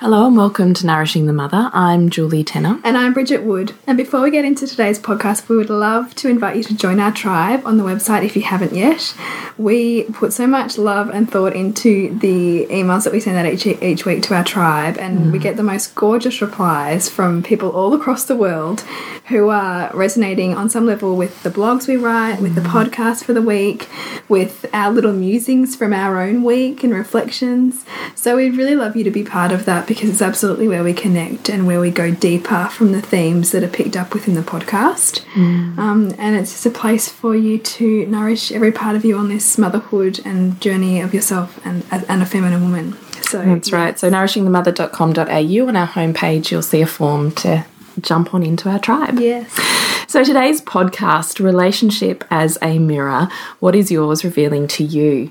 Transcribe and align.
Hello 0.00 0.26
and 0.26 0.34
welcome 0.34 0.72
to 0.72 0.86
Nourishing 0.86 1.26
the 1.26 1.32
Mother. 1.34 1.68
I'm 1.74 2.08
Julie 2.08 2.42
Tenner. 2.42 2.80
And 2.84 2.96
I'm 2.96 3.12
Bridget 3.12 3.42
Wood. 3.42 3.74
And 3.86 3.98
before 3.98 4.22
we 4.22 4.30
get 4.30 4.46
into 4.46 4.66
today's 4.66 4.98
podcast, 4.98 5.50
we 5.50 5.58
would 5.58 5.68
love 5.68 6.14
to 6.14 6.30
invite 6.30 6.56
you 6.56 6.62
to 6.62 6.74
join 6.74 6.98
our 6.98 7.12
tribe 7.12 7.66
on 7.66 7.76
the 7.76 7.84
website 7.84 8.24
if 8.24 8.34
you 8.34 8.40
haven't 8.40 8.72
yet. 8.72 9.14
We 9.58 10.04
put 10.04 10.32
so 10.32 10.46
much 10.46 10.78
love 10.78 11.10
and 11.10 11.30
thought 11.30 11.54
into 11.54 12.18
the 12.18 12.64
emails 12.68 13.04
that 13.04 13.12
we 13.12 13.20
send 13.20 13.36
out 13.36 13.52
each, 13.52 13.66
each 13.66 14.06
week 14.06 14.22
to 14.22 14.34
our 14.34 14.42
tribe, 14.42 14.96
and 14.96 15.18
mm. 15.18 15.32
we 15.32 15.38
get 15.38 15.58
the 15.58 15.62
most 15.62 15.94
gorgeous 15.94 16.40
replies 16.40 17.10
from 17.10 17.42
people 17.42 17.68
all 17.68 17.92
across 17.92 18.24
the 18.24 18.36
world 18.36 18.82
who 19.30 19.48
are 19.48 19.90
resonating 19.94 20.54
on 20.56 20.68
some 20.68 20.84
level 20.86 21.16
with 21.16 21.42
the 21.44 21.50
blogs 21.50 21.86
we 21.86 21.96
write, 21.96 22.40
with 22.40 22.56
the 22.56 22.60
mm. 22.60 22.66
podcast 22.66 23.22
for 23.22 23.32
the 23.32 23.40
week, 23.40 23.88
with 24.28 24.66
our 24.72 24.92
little 24.92 25.12
musings 25.12 25.76
from 25.76 25.92
our 25.92 26.20
own 26.20 26.42
week 26.42 26.82
and 26.82 26.92
reflections. 26.92 27.84
So 28.16 28.36
we'd 28.36 28.56
really 28.56 28.74
love 28.74 28.96
you 28.96 29.04
to 29.04 29.10
be 29.10 29.22
part 29.22 29.52
of 29.52 29.66
that 29.66 29.86
because 29.86 30.10
it's 30.10 30.20
absolutely 30.20 30.66
where 30.66 30.82
we 30.82 30.92
connect 30.92 31.48
and 31.48 31.64
where 31.64 31.80
we 31.80 31.92
go 31.92 32.10
deeper 32.10 32.68
from 32.72 32.90
the 32.90 33.00
themes 33.00 33.52
that 33.52 33.62
are 33.62 33.68
picked 33.68 33.96
up 33.96 34.12
within 34.14 34.34
the 34.34 34.42
podcast. 34.42 35.20
Mm. 35.34 35.78
Um, 35.78 36.14
and 36.18 36.34
it's 36.34 36.50
just 36.50 36.66
a 36.66 36.70
place 36.70 37.08
for 37.08 37.36
you 37.36 37.58
to 37.58 38.06
nourish 38.06 38.50
every 38.50 38.72
part 38.72 38.96
of 38.96 39.04
you 39.04 39.16
on 39.16 39.28
this 39.28 39.56
motherhood 39.56 40.20
and 40.24 40.60
journey 40.60 41.00
of 41.00 41.14
yourself 41.14 41.64
and, 41.64 41.84
and 41.92 42.20
a 42.20 42.26
feminine 42.26 42.62
woman. 42.62 42.96
So 43.22 43.44
That's 43.44 43.70
right. 43.70 43.96
So 43.96 44.10
nourishingthemother.com.au 44.10 45.68
on 45.68 45.76
our 45.76 45.86
homepage, 45.86 46.50
you'll 46.50 46.62
see 46.62 46.82
a 46.82 46.86
form 46.86 47.30
to 47.36 47.64
jump 48.02 48.34
on 48.34 48.42
into 48.42 48.68
our 48.68 48.78
tribe. 48.78 49.18
Yes. 49.18 49.79
So, 50.10 50.24
today's 50.24 50.60
podcast, 50.60 51.38
Relationship 51.38 52.24
as 52.30 52.58
a 52.62 52.80
Mirror, 52.80 53.28
what 53.60 53.76
is 53.76 53.92
yours 53.92 54.24
revealing 54.24 54.66
to 54.66 54.82
you? 54.82 55.30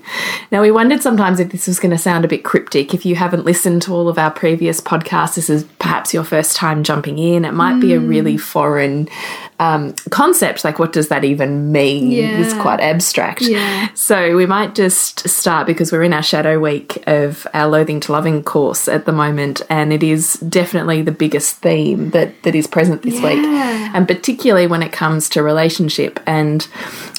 Now, 0.52 0.61
we 0.61 0.72
wondered 0.72 1.02
sometimes 1.02 1.41
if 1.41 1.52
this 1.52 1.67
was 1.67 1.81
going 1.81 1.91
to 1.91 1.97
sound 1.97 2.23
a 2.23 2.30
bit 2.30 2.45
cryptic. 2.45 2.94
If 2.94 3.05
you 3.05 3.16
haven't 3.16 3.44
listened 3.44 3.81
to 3.81 3.94
all 3.94 4.07
of 4.07 4.17
our 4.17 4.31
previous 4.31 4.80
podcasts, 4.80 5.35
this 5.35 5.50
is 5.50 5.66
perhaps 5.80 6.13
your 6.13 6.23
first 6.23 6.55
time 6.55 6.85
jumping 6.85 7.19
in. 7.19 7.44
It 7.44 7.52
might 7.52 7.73
mm. 7.73 7.81
be 7.81 7.94
a 7.94 8.00
really 8.00 8.35
mm. 8.35 8.39
foreign 8.39 9.09
um, 9.59 9.95
concept. 10.11 10.63
Like, 10.63 10.80
what 10.80 10.94
does 10.94 11.09
that 11.09 11.25
even 11.25 11.73
mean? 11.73 12.09
Yeah. 12.09 12.39
It's 12.39 12.53
quite 12.53 12.80
abstract. 12.80 13.41
Yeah. 13.41 13.89
So, 13.95 14.38
we 14.38 14.45
might 14.45 14.75
just 14.75 15.27
start 15.27 15.67
because 15.67 15.91
we're 15.91 16.03
in 16.03 16.13
our 16.13 16.23
shadow 16.23 16.57
week 16.57 17.03
of 17.05 17.45
our 17.53 17.67
Loathing 17.67 18.00
to 18.00 18.13
Loving 18.13 18.44
course 18.44 18.88
at 18.88 19.05
the 19.05 19.11
moment, 19.11 19.61
and 19.69 19.91
it 19.91 20.03
is 20.03 20.35
definitely 20.35 21.02
the 21.02 21.11
biggest 21.11 21.57
theme 21.57 22.11
that, 22.11 22.44
that 22.44 22.55
is 22.55 22.66
present 22.66 23.02
this 23.02 23.19
yeah. 23.19 23.27
week. 23.27 23.45
And 23.94 24.07
particularly 24.07 24.69
when 24.70 24.84
it 24.84 24.92
comes 24.92 25.30
to 25.30 25.44
relationship. 25.44 26.20
And 26.25 26.67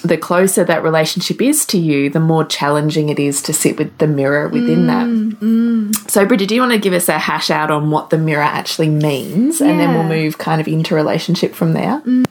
the 0.02 0.16
closer 0.16 0.64
that 0.64 0.82
relationship 0.82 1.42
is 1.42 1.66
to 1.66 1.78
you, 1.78 2.10
the 2.10 2.20
more 2.20 2.44
challenging 2.44 3.08
it 3.08 3.18
is 3.18 3.42
to 3.42 3.52
sit 3.52 3.78
with 3.78 3.96
the 3.98 4.06
mirror 4.06 4.48
within 4.48 4.80
mm, 4.80 4.86
that. 4.86 5.06
Mm. 5.06 6.10
So, 6.10 6.24
Bridget, 6.24 6.48
do 6.48 6.54
you 6.54 6.60
want 6.60 6.72
to 6.72 6.78
give 6.78 6.92
us 6.92 7.08
a 7.08 7.18
hash 7.18 7.50
out 7.50 7.70
on 7.70 7.90
what 7.90 8.10
the 8.10 8.18
mirror 8.18 8.42
actually 8.42 8.88
means? 8.88 9.60
Yeah. 9.60 9.68
And 9.68 9.80
then 9.80 9.94
we'll 9.94 10.04
move 10.04 10.38
kind 10.38 10.60
of 10.60 10.68
into 10.68 10.94
relationship 10.94 11.54
from 11.54 11.72
there. 11.74 12.00
Mm. 12.00 12.24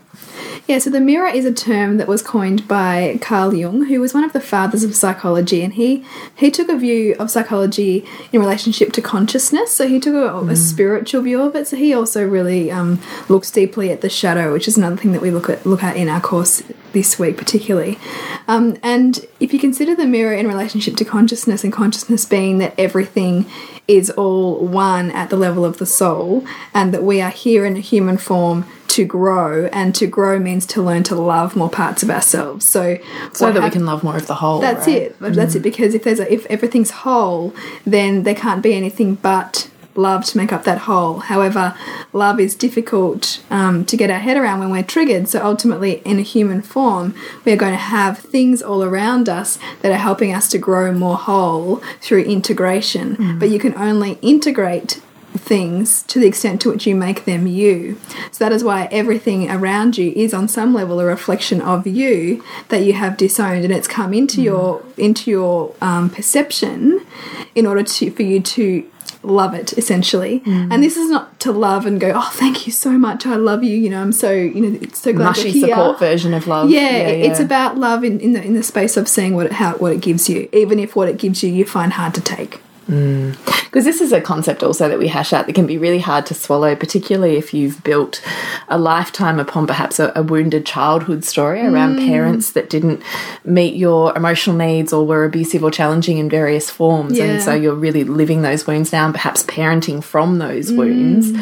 Yeah, 0.69 0.77
so 0.77 0.91
the 0.91 1.01
mirror 1.01 1.27
is 1.27 1.45
a 1.45 1.51
term 1.51 1.97
that 1.97 2.07
was 2.07 2.21
coined 2.21 2.67
by 2.67 3.17
Carl 3.23 3.55
Jung, 3.55 3.85
who 3.85 3.99
was 3.99 4.13
one 4.13 4.23
of 4.23 4.33
the 4.33 4.39
fathers 4.39 4.83
of 4.83 4.95
psychology, 4.95 5.63
and 5.63 5.73
he 5.73 6.05
he 6.35 6.51
took 6.51 6.69
a 6.69 6.77
view 6.77 7.15
of 7.17 7.31
psychology 7.31 8.05
in 8.31 8.39
relationship 8.39 8.91
to 8.91 9.01
consciousness. 9.01 9.75
So 9.75 9.87
he 9.87 9.99
took 9.99 10.13
a, 10.13 10.29
mm. 10.29 10.51
a 10.51 10.55
spiritual 10.55 11.23
view 11.23 11.41
of 11.41 11.55
it. 11.55 11.67
So 11.69 11.75
he 11.75 11.91
also 11.91 12.23
really 12.23 12.69
um, 12.69 13.01
looks 13.29 13.49
deeply 13.49 13.91
at 13.91 14.01
the 14.01 14.09
shadow, 14.09 14.53
which 14.53 14.67
is 14.67 14.77
another 14.77 14.95
thing 14.95 15.11
that 15.13 15.23
we 15.23 15.31
look 15.31 15.49
at 15.49 15.65
look 15.65 15.81
at 15.81 15.97
in 15.97 16.07
our 16.07 16.21
course 16.21 16.61
this 16.91 17.17
week, 17.17 17.35
particularly. 17.35 17.97
Um, 18.47 18.77
and 18.83 19.25
if 19.39 19.51
you 19.53 19.57
consider 19.57 19.95
the 19.95 20.05
mirror 20.05 20.35
in 20.35 20.47
relationship 20.47 20.95
to 20.97 21.03
consciousness, 21.03 21.63
and 21.63 21.73
consciousness 21.73 22.25
being 22.25 22.59
that 22.59 22.75
everything 22.77 23.47
is 23.87 24.11
all 24.11 24.63
one 24.67 25.09
at 25.09 25.31
the 25.31 25.35
level 25.35 25.65
of 25.65 25.79
the 25.79 25.87
soul, 25.87 26.45
and 26.75 26.93
that 26.93 27.01
we 27.01 27.21
are 27.21 27.31
here 27.31 27.65
in 27.65 27.75
a 27.75 27.79
human 27.79 28.19
form 28.19 28.67
to 28.89 29.05
grow, 29.05 29.67
and 29.67 29.95
to 29.95 30.07
grow 30.07 30.39
means 30.39 30.65
to 30.67 30.81
learn 30.81 31.03
to 31.03 31.15
love 31.15 31.55
more 31.55 31.69
parts 31.69 32.03
of 32.03 32.09
ourselves. 32.09 32.65
So, 32.65 32.97
so 33.33 33.51
that 33.51 33.63
we 33.63 33.69
can 33.69 33.85
love 33.85 34.03
more 34.03 34.17
of 34.17 34.27
the 34.27 34.35
whole. 34.35 34.59
That's 34.59 34.87
right? 34.87 35.03
it. 35.03 35.19
That's 35.19 35.53
mm. 35.53 35.57
it. 35.57 35.61
Because 35.61 35.93
if 35.93 36.03
there's 36.03 36.19
a, 36.19 36.31
if 36.31 36.45
everything's 36.47 36.91
whole, 36.91 37.53
then 37.85 38.23
there 38.23 38.35
can't 38.35 38.61
be 38.61 38.73
anything 38.73 39.15
but 39.15 39.69
love 39.95 40.23
to 40.25 40.37
make 40.37 40.51
up 40.51 40.63
that 40.63 40.79
whole. 40.79 41.19
However, 41.19 41.75
love 42.13 42.39
is 42.39 42.55
difficult 42.55 43.43
um, 43.49 43.85
to 43.85 43.97
get 43.97 44.09
our 44.09 44.19
head 44.19 44.37
around 44.37 44.59
when 44.59 44.71
we're 44.71 44.83
triggered. 44.83 45.27
So 45.27 45.43
ultimately, 45.43 46.01
in 46.05 46.17
a 46.17 46.23
human 46.23 46.61
form, 46.61 47.13
we 47.45 47.51
are 47.51 47.57
going 47.57 47.73
to 47.73 47.77
have 47.77 48.17
things 48.17 48.61
all 48.61 48.83
around 48.83 49.29
us 49.29 49.59
that 49.81 49.91
are 49.91 49.95
helping 49.95 50.33
us 50.33 50.49
to 50.49 50.57
grow 50.57 50.91
more 50.91 51.17
whole 51.17 51.77
through 52.01 52.23
integration. 52.23 53.15
Mm. 53.15 53.39
But 53.39 53.49
you 53.49 53.59
can 53.59 53.75
only 53.75 54.17
integrate 54.21 55.01
things 55.33 56.03
to 56.03 56.19
the 56.19 56.27
extent 56.27 56.61
to 56.61 56.69
which 56.69 56.87
you 56.87 56.95
make 56.95 57.25
them 57.25 57.47
you. 57.47 57.99
So 58.31 58.43
that 58.43 58.51
is 58.51 58.63
why 58.63 58.87
everything 58.91 59.49
around 59.49 59.97
you 59.97 60.11
is 60.15 60.33
on 60.33 60.47
some 60.47 60.73
level 60.73 60.99
a 60.99 61.05
reflection 61.05 61.61
of 61.61 61.85
you 61.85 62.43
that 62.69 62.83
you 62.83 62.93
have 62.93 63.17
disowned 63.17 63.63
and 63.63 63.73
it's 63.73 63.87
come 63.87 64.13
into 64.13 64.41
mm. 64.41 64.45
your 64.45 64.83
into 64.97 65.29
your 65.31 65.75
um, 65.81 66.09
perception 66.09 67.05
in 67.55 67.65
order 67.65 67.83
to 67.83 68.11
for 68.11 68.23
you 68.23 68.41
to 68.41 68.89
love 69.21 69.53
it 69.53 69.73
essentially 69.77 70.39
mm. 70.41 70.73
and 70.73 70.81
this 70.81 70.95
is 70.95 71.09
not 71.09 71.37
to 71.41 71.51
love 71.51 71.85
and 71.85 71.99
go 71.99 72.13
oh 72.15 72.29
thank 72.35 72.65
you 72.65 72.71
so 72.71 72.91
much 72.91 73.25
i 73.25 73.35
love 73.35 73.63
you 73.63 73.75
you 73.75 73.89
know 73.89 74.01
i'm 74.01 74.13
so 74.13 74.31
you 74.31 74.61
know 74.61 74.79
so 74.93 75.11
glad 75.11 75.25
mushy 75.25 75.49
you're 75.49 75.67
here. 75.67 75.75
support 75.75 75.99
version 75.99 76.33
of 76.33 76.47
love 76.47 76.69
yeah, 76.69 76.79
yeah, 76.79 76.97
yeah, 76.97 77.29
it's 77.29 77.39
about 77.39 77.77
love 77.77 78.05
in, 78.05 78.17
in 78.21 78.31
the 78.31 78.41
in 78.41 78.53
the 78.53 78.63
space 78.63 78.95
of 78.95 79.09
seeing 79.09 79.35
what 79.35 79.47
it, 79.47 79.51
how 79.51 79.73
what 79.77 79.91
it 79.91 79.99
gives 79.99 80.29
you 80.29 80.47
even 80.53 80.79
if 80.79 80.95
what 80.95 81.09
it 81.09 81.17
gives 81.17 81.43
you 81.43 81.51
you 81.51 81.65
find 81.65 81.93
hard 81.93 82.13
to 82.13 82.21
take 82.21 82.61
because 82.89 83.83
mm. 83.83 83.85
this 83.85 84.01
is 84.01 84.11
a 84.11 84.19
concept 84.19 84.63
also 84.63 84.89
that 84.89 84.97
we 84.97 85.07
hash 85.07 85.31
out 85.31 85.45
that 85.45 85.53
can 85.53 85.67
be 85.67 85.77
really 85.77 85.99
hard 85.99 86.25
to 86.25 86.33
swallow, 86.33 86.75
particularly 86.75 87.37
if 87.37 87.53
you've 87.53 87.83
built 87.83 88.19
a 88.67 88.79
lifetime 88.79 89.39
upon 89.39 89.67
perhaps 89.67 89.99
a, 89.99 90.11
a 90.15 90.23
wounded 90.23 90.65
childhood 90.65 91.23
story 91.23 91.61
around 91.61 91.97
mm. 91.97 92.07
parents 92.07 92.53
that 92.53 92.67
didn't 92.67 93.03
meet 93.45 93.75
your 93.75 94.15
emotional 94.17 94.55
needs 94.55 94.91
or 94.91 95.05
were 95.05 95.23
abusive 95.23 95.63
or 95.63 95.69
challenging 95.69 96.17
in 96.17 96.29
various 96.29 96.71
forms. 96.71 97.15
Yeah. 97.15 97.25
And 97.25 97.43
so 97.43 97.53
you're 97.53 97.75
really 97.75 98.03
living 98.03 98.41
those 98.41 98.65
wounds 98.65 98.91
now 98.91 99.05
and 99.05 99.13
perhaps 99.13 99.43
parenting 99.43 100.03
from 100.03 100.39
those 100.39 100.71
mm. 100.71 100.77
wounds. 100.77 101.39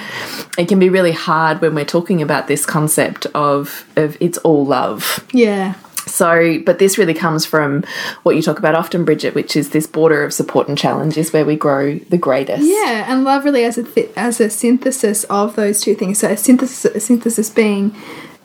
It 0.58 0.68
can 0.68 0.80
be 0.80 0.90
really 0.90 1.14
hard 1.14 1.62
when 1.62 1.76
we're 1.76 1.86
talking 1.86 2.22
about 2.22 2.48
this 2.48 2.66
concept 2.66 3.26
of, 3.28 3.86
of 3.96 4.18
it's 4.20 4.38
all 4.40 4.66
love. 4.66 5.26
Yeah. 5.32 5.76
So, 6.08 6.60
but 6.66 6.80
this 6.80 6.98
really 6.98 7.14
comes 7.14 7.46
from 7.46 7.84
what 8.24 8.36
you 8.36 8.42
talk 8.42 8.60
about 8.60 8.76
often, 8.76 9.06
Bridget, 9.06 9.36
which 9.36 9.56
is 9.56 9.70
this 9.72 9.88
border 9.88 10.24
of 10.24 10.34
support 10.34 10.68
and 10.68 10.78
challenge 10.78 11.18
is 11.18 11.34
where 11.34 11.46
we 11.46 11.56
grow 11.56 11.96
the 11.96 12.18
greatest. 12.18 12.64
Yeah, 12.64 13.12
and 13.12 13.24
love 13.24 13.46
really 13.46 13.64
as 13.64 13.78
a 13.78 14.20
as 14.20 14.40
a 14.40 14.50
synthesis 14.50 15.24
of 15.26 15.56
those 15.56 15.82
two 15.82 15.96
things. 15.96 16.20
So, 16.20 16.30
a 16.30 16.38
synthesis, 16.38 16.86
a 16.86 17.00
synthesis 17.00 17.50
being 17.50 17.96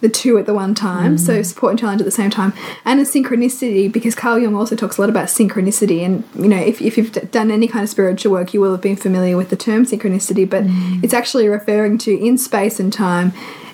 the 0.02 0.08
two 0.08 0.36
at 0.36 0.46
the 0.46 0.52
one 0.52 0.74
time, 0.74 1.16
mm. 1.16 1.20
so 1.20 1.42
support 1.42 1.70
and 1.70 1.78
challenge 1.78 2.00
at 2.00 2.04
the 2.04 2.10
same 2.10 2.28
time, 2.28 2.52
and 2.84 3.00
a 3.00 3.04
synchronicity 3.04 3.90
because 3.90 4.16
Carl 4.16 4.38
Jung 4.38 4.56
also 4.56 4.74
talks 4.74 4.98
a 4.98 5.00
lot 5.00 5.08
about 5.08 5.28
synchronicity. 5.28 6.00
And 6.00 6.24
you 6.34 6.48
know, 6.48 6.58
if, 6.58 6.82
if 6.82 6.98
you've 6.98 7.12
done 7.30 7.50
any 7.52 7.68
kind 7.68 7.84
of 7.84 7.88
spiritual 7.88 8.32
work, 8.32 8.52
you 8.52 8.60
will 8.60 8.72
have 8.72 8.80
been 8.80 8.96
familiar 8.96 9.36
with 9.36 9.50
the 9.50 9.56
term 9.56 9.86
synchronicity, 9.86 10.48
but 10.48 10.64
mm. 10.64 11.02
it's 11.04 11.14
actually 11.14 11.48
referring 11.48 11.98
to 11.98 12.18
in 12.18 12.36
space 12.36 12.80
and 12.80 12.92
time 12.92 13.32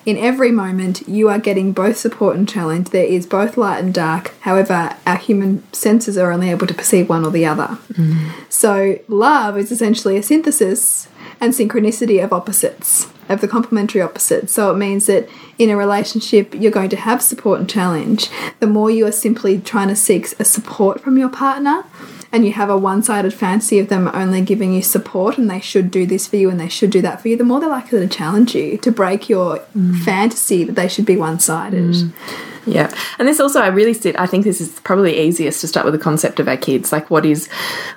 in 0.09 0.17
every 0.17 0.51
moment, 0.51 1.07
you 1.07 1.29
are 1.29 1.39
getting 1.39 1.73
both 1.73 1.99
support 1.99 2.35
and 2.35 2.49
challenge. 2.49 2.89
There 2.89 3.05
is 3.05 3.27
both 3.27 3.59
light 3.59 3.85
and 3.85 3.93
dark. 3.93 4.35
However, 4.41 4.97
our 5.07 5.19
human 5.19 5.71
senses 5.75 6.17
are 6.17 6.33
only 6.33 6.51
able 6.51 6.67
to 6.67 6.73
perceive 6.73 7.11
one 7.11 7.27
or 7.27 7.31
the 7.31 7.45
other. 7.45 7.77
Mm. 7.93 8.31
So, 8.49 8.99
love 9.07 9.59
is 9.59 9.71
essentially 9.71 10.17
a 10.17 10.23
synthesis 10.23 11.09
and 11.43 11.53
synchronicity 11.53 12.25
of 12.25 12.33
opposites, 12.33 13.13
of 13.29 13.43
the 13.43 13.49
complementary 13.49 14.01
opposites. 14.01 14.55
So, 14.55 14.73
it 14.73 14.79
means 14.79 15.05
that 15.09 15.29
in 15.59 15.69
a 15.69 15.77
relationship, 15.77 16.55
you're 16.55 16.73
going 16.73 16.89
to 16.89 16.97
have 16.97 17.21
support 17.21 17.61
and 17.61 17.69
challenge. 17.69 18.31
The 18.61 18.67
more 18.67 18.91
you 18.91 19.07
are 19.07 19.13
simply 19.13 19.61
trying 19.61 19.89
to 19.89 19.97
seek 19.97 20.33
a 20.41 20.45
support 20.47 21.03
from 21.03 21.19
your 21.19 21.29
partner, 21.29 21.85
and 22.31 22.45
you 22.45 22.53
have 22.53 22.69
a 22.69 22.77
one 22.77 23.03
sided 23.03 23.33
fantasy 23.33 23.79
of 23.79 23.89
them 23.89 24.11
only 24.13 24.41
giving 24.41 24.73
you 24.73 24.83
support 24.83 25.39
and 25.39 25.51
they 25.51 25.61
should 25.61 25.91
do 25.91 26.07
this 26.07 26.27
for 26.27 26.37
you 26.37 26.51
and 26.51 26.61
they 26.61 26.69
should 26.69 26.91
do 26.91 27.01
that 27.03 27.21
for 27.21 27.29
you, 27.29 27.37
the 27.37 27.45
more 27.45 27.61
they're 27.61 27.69
likely 27.69 28.01
to 28.01 28.09
challenge 28.09 28.55
you, 28.55 28.77
to 28.79 28.93
break 28.93 29.29
your 29.29 29.59
mm. 29.77 29.99
fantasy 30.03 30.65
that 30.65 30.75
they 30.75 30.89
should 30.89 31.07
be 31.07 31.17
one 31.17 31.41
sided. 31.41 31.95
Mm. 31.95 32.13
Yeah. 32.71 32.95
And 33.19 33.27
this 33.27 33.41
also, 33.41 33.61
I 33.61 33.69
really 33.69 33.95
sit, 33.95 34.19
I 34.19 34.27
think 34.27 34.45
this 34.45 34.61
is 34.61 34.81
probably 34.81 35.19
easiest 35.19 35.61
to 35.63 35.69
start 35.69 35.85
with 35.85 35.95
the 35.95 36.01
concept 36.01 36.41
of 36.41 36.49
our 36.49 36.57
kids. 36.57 36.93
Like, 36.93 37.11
what 37.11 37.25
is 37.27 37.49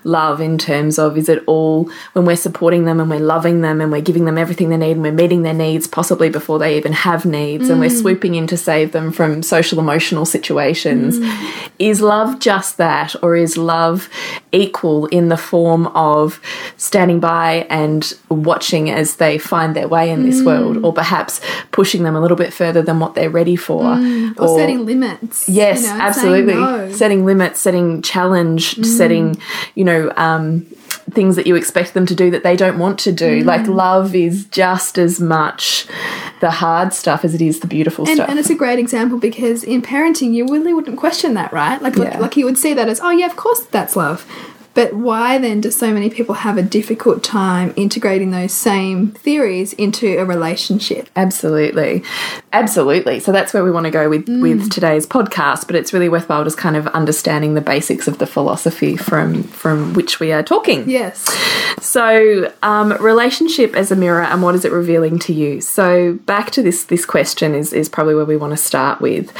love 0.03 0.41
in 0.41 0.57
terms 0.57 0.97
of, 1.00 1.18
is 1.18 1.29
it 1.29 1.44
all 1.47 1.89
when 2.13 2.25
we're 2.25 2.35
supporting 2.35 2.85
them 2.85 3.00
and 3.00 3.09
we're 3.09 3.19
loving 3.19 3.62
them 3.62 3.81
and 3.81 3.91
we're 3.91 4.01
giving 4.01 4.25
them 4.25 4.38
everything 4.38 4.69
they 4.69 4.77
need 4.77 4.91
and 4.91 5.01
we're 5.01 5.12
meeting 5.12 5.44
their 5.44 5.53
needs, 5.53 5.88
possibly 5.88 6.29
before 6.29 6.59
they 6.59 6.77
even 6.77 6.94
have 6.94 7.25
needs, 7.25 7.69
and 7.69 7.79
we're 7.79 7.89
mm. 7.89 8.01
swooping 8.01 8.35
in 8.35 8.47
to 8.47 8.57
save 8.57 8.91
them 8.91 9.12
from 9.12 9.44
social 9.44 9.79
emotional 9.79 10.25
situations? 10.25 11.19
Mm. 11.19 11.71
Is 11.79 12.01
love 12.01 12.39
just 12.39 12.77
that, 12.77 13.15
or 13.23 13.35
is 13.35 13.57
love 13.57 14.09
equal 14.51 15.07
in 15.07 15.29
the 15.29 15.38
form 15.38 15.88
of 15.88 16.39
standing 16.77 17.19
by 17.19 17.65
and 17.69 18.13
watching 18.29 18.89
as 18.89 19.15
they 19.15 19.38
find 19.38 19.75
their 19.75 19.88
way 19.88 20.09
in 20.09 20.23
this 20.23 20.41
mm. 20.41 20.45
world, 20.45 20.83
or 20.83 20.94
perhaps 20.94 21.41
pushing 21.71 22.03
them 22.03 22.15
a 22.15 22.21
little 22.21 22.38
bit 22.38 22.53
further 22.53 22.81
than 22.81 23.00
what 23.00 23.15
they're 23.15 23.29
ready 23.29 23.56
for? 23.56 23.97
Or, 24.38 24.60
setting 24.61 24.85
limits. 24.85 25.47
Yes, 25.49 25.83
you 25.83 25.87
know, 25.89 25.99
absolutely. 25.99 26.53
no. 26.55 26.91
Setting 26.91 27.25
limits, 27.25 27.59
setting 27.59 28.01
challenge, 28.01 28.75
Mm. 28.75 28.85
setting, 28.85 29.41
you 29.75 29.83
know, 29.83 30.11
um, 30.17 30.65
things 31.11 31.35
that 31.35 31.45
you 31.47 31.55
expect 31.55 31.93
them 31.93 32.05
to 32.05 32.15
do 32.15 32.29
that 32.31 32.43
they 32.43 32.55
don't 32.55 32.77
want 32.79 32.99
to 32.99 33.11
do. 33.11 33.41
Mm. 33.41 33.45
Like 33.45 33.67
love 33.67 34.15
is 34.15 34.45
just 34.45 34.97
as 34.97 35.19
much 35.19 35.85
the 36.39 36.51
hard 36.51 36.93
stuff 36.93 37.25
as 37.25 37.33
it 37.35 37.41
is 37.41 37.59
the 37.59 37.67
beautiful 37.67 38.05
And, 38.07 38.15
stuff. 38.15 38.29
and 38.29 38.39
it's 38.39 38.49
a 38.49 38.55
great 38.55 38.79
example 38.79 39.17
because 39.17 39.63
in 39.63 39.81
parenting, 39.81 40.33
you 40.33 40.45
really 40.47 40.73
wouldn't 40.73 40.97
question 40.97 41.33
that, 41.33 41.51
right? 41.51 41.81
Like, 41.81 41.97
like, 41.97 42.17
like 42.19 42.37
you 42.37 42.45
would 42.45 42.57
see 42.57 42.73
that 42.73 42.87
as, 42.87 42.99
oh, 43.01 43.09
yeah, 43.11 43.25
of 43.25 43.35
course 43.35 43.61
that's 43.71 43.95
love. 43.95 44.25
But 44.73 44.94
why 44.94 45.38
then 45.38 45.62
do 45.62 45.71
so 45.71 45.91
many 45.94 46.09
people 46.09 46.35
have 46.35 46.57
a 46.57 46.62
difficult 46.62 47.23
time 47.23 47.73
integrating 47.75 48.31
those 48.31 48.53
same 48.53 49.12
theories 49.12 49.73
into 49.73 50.18
a 50.19 50.25
relationship? 50.25 51.09
Absolutely. 51.15 52.03
Absolutely. 52.53 53.19
So 53.19 53.31
that's 53.31 53.53
where 53.53 53.63
we 53.63 53.71
want 53.71 53.85
to 53.85 53.91
go 53.91 54.09
with, 54.09 54.25
Mm. 54.27 54.41
with 54.41 54.69
today's 54.71 55.06
podcast, 55.07 55.68
but 55.68 55.75
it's 55.75 55.94
really 55.94 56.09
worthwhile 56.09 56.44
just 56.44 56.57
kind 56.57 56.75
of 56.77 56.88
understanding 56.88 57.53
the 57.53 57.62
basics 57.62 58.07
of 58.07 58.18
the 58.19 58.27
philosophy 58.27 58.95
from 58.95 59.44
from 59.44 59.94
which 59.94 60.19
we 60.19 60.31
are 60.31 60.44
talking. 60.44 60.89
Yes. 60.89 61.25
So, 61.81 62.51
um, 62.63 62.94
relationship 63.01 63.75
as 63.75 63.91
a 63.91 63.95
mirror, 63.95 64.21
and 64.23 64.41
what 64.41 64.56
is 64.56 64.63
it 64.65 64.71
revealing 64.71 65.19
to 65.19 65.33
you? 65.33 65.62
So, 65.62 66.13
back 66.25 66.51
to 66.51 66.62
this 66.62 66.83
this 66.83 67.06
question 67.06 67.56
is 67.56 67.73
is 67.73 67.89
probably 67.89 68.15
where 68.15 68.25
we 68.25 68.38
want 68.38 68.51
to 68.51 68.57
start 68.57 69.01
with. 69.01 69.31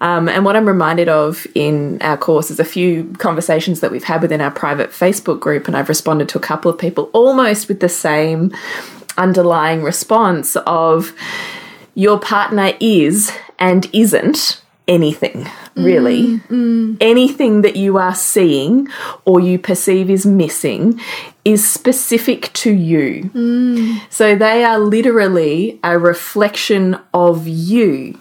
Um, 0.00 0.28
and 0.28 0.44
what 0.44 0.56
I'm 0.56 0.66
reminded 0.66 1.08
of 1.08 1.46
in 1.54 1.98
our 2.02 2.16
course 2.16 2.50
is 2.50 2.60
a 2.60 2.64
few 2.64 3.04
conversations 3.18 3.80
that 3.80 3.90
we've 3.90 4.04
had 4.04 4.22
within 4.22 4.40
our 4.40 4.50
private 4.64 4.88
Facebook 4.88 5.40
group, 5.40 5.68
and 5.68 5.76
I've 5.76 5.90
responded 5.90 6.26
to 6.30 6.38
a 6.38 6.40
couple 6.40 6.70
of 6.70 6.78
people 6.78 7.10
almost 7.12 7.68
with 7.68 7.80
the 7.80 7.88
same 7.90 8.50
underlying 9.18 9.82
response 9.82 10.56
of 10.66 11.12
your 11.94 12.18
partner 12.18 12.72
is 12.80 13.30
and 13.58 13.86
isn't 13.92 14.62
anything 14.88 15.46
really. 15.74 16.22
Mm, 16.22 16.46
mm. 16.48 16.96
Anything 17.02 17.60
that 17.60 17.76
you 17.76 17.98
are 17.98 18.14
seeing 18.14 18.88
or 19.26 19.38
you 19.38 19.58
perceive 19.58 20.08
is 20.08 20.24
missing 20.24 20.98
is 21.44 21.70
specific 21.70 22.50
to 22.54 22.72
you. 22.72 23.30
Mm. 23.34 24.00
So 24.08 24.34
they 24.34 24.64
are 24.64 24.78
literally 24.78 25.78
a 25.84 25.98
reflection 25.98 26.98
of 27.12 27.46
you 27.46 28.18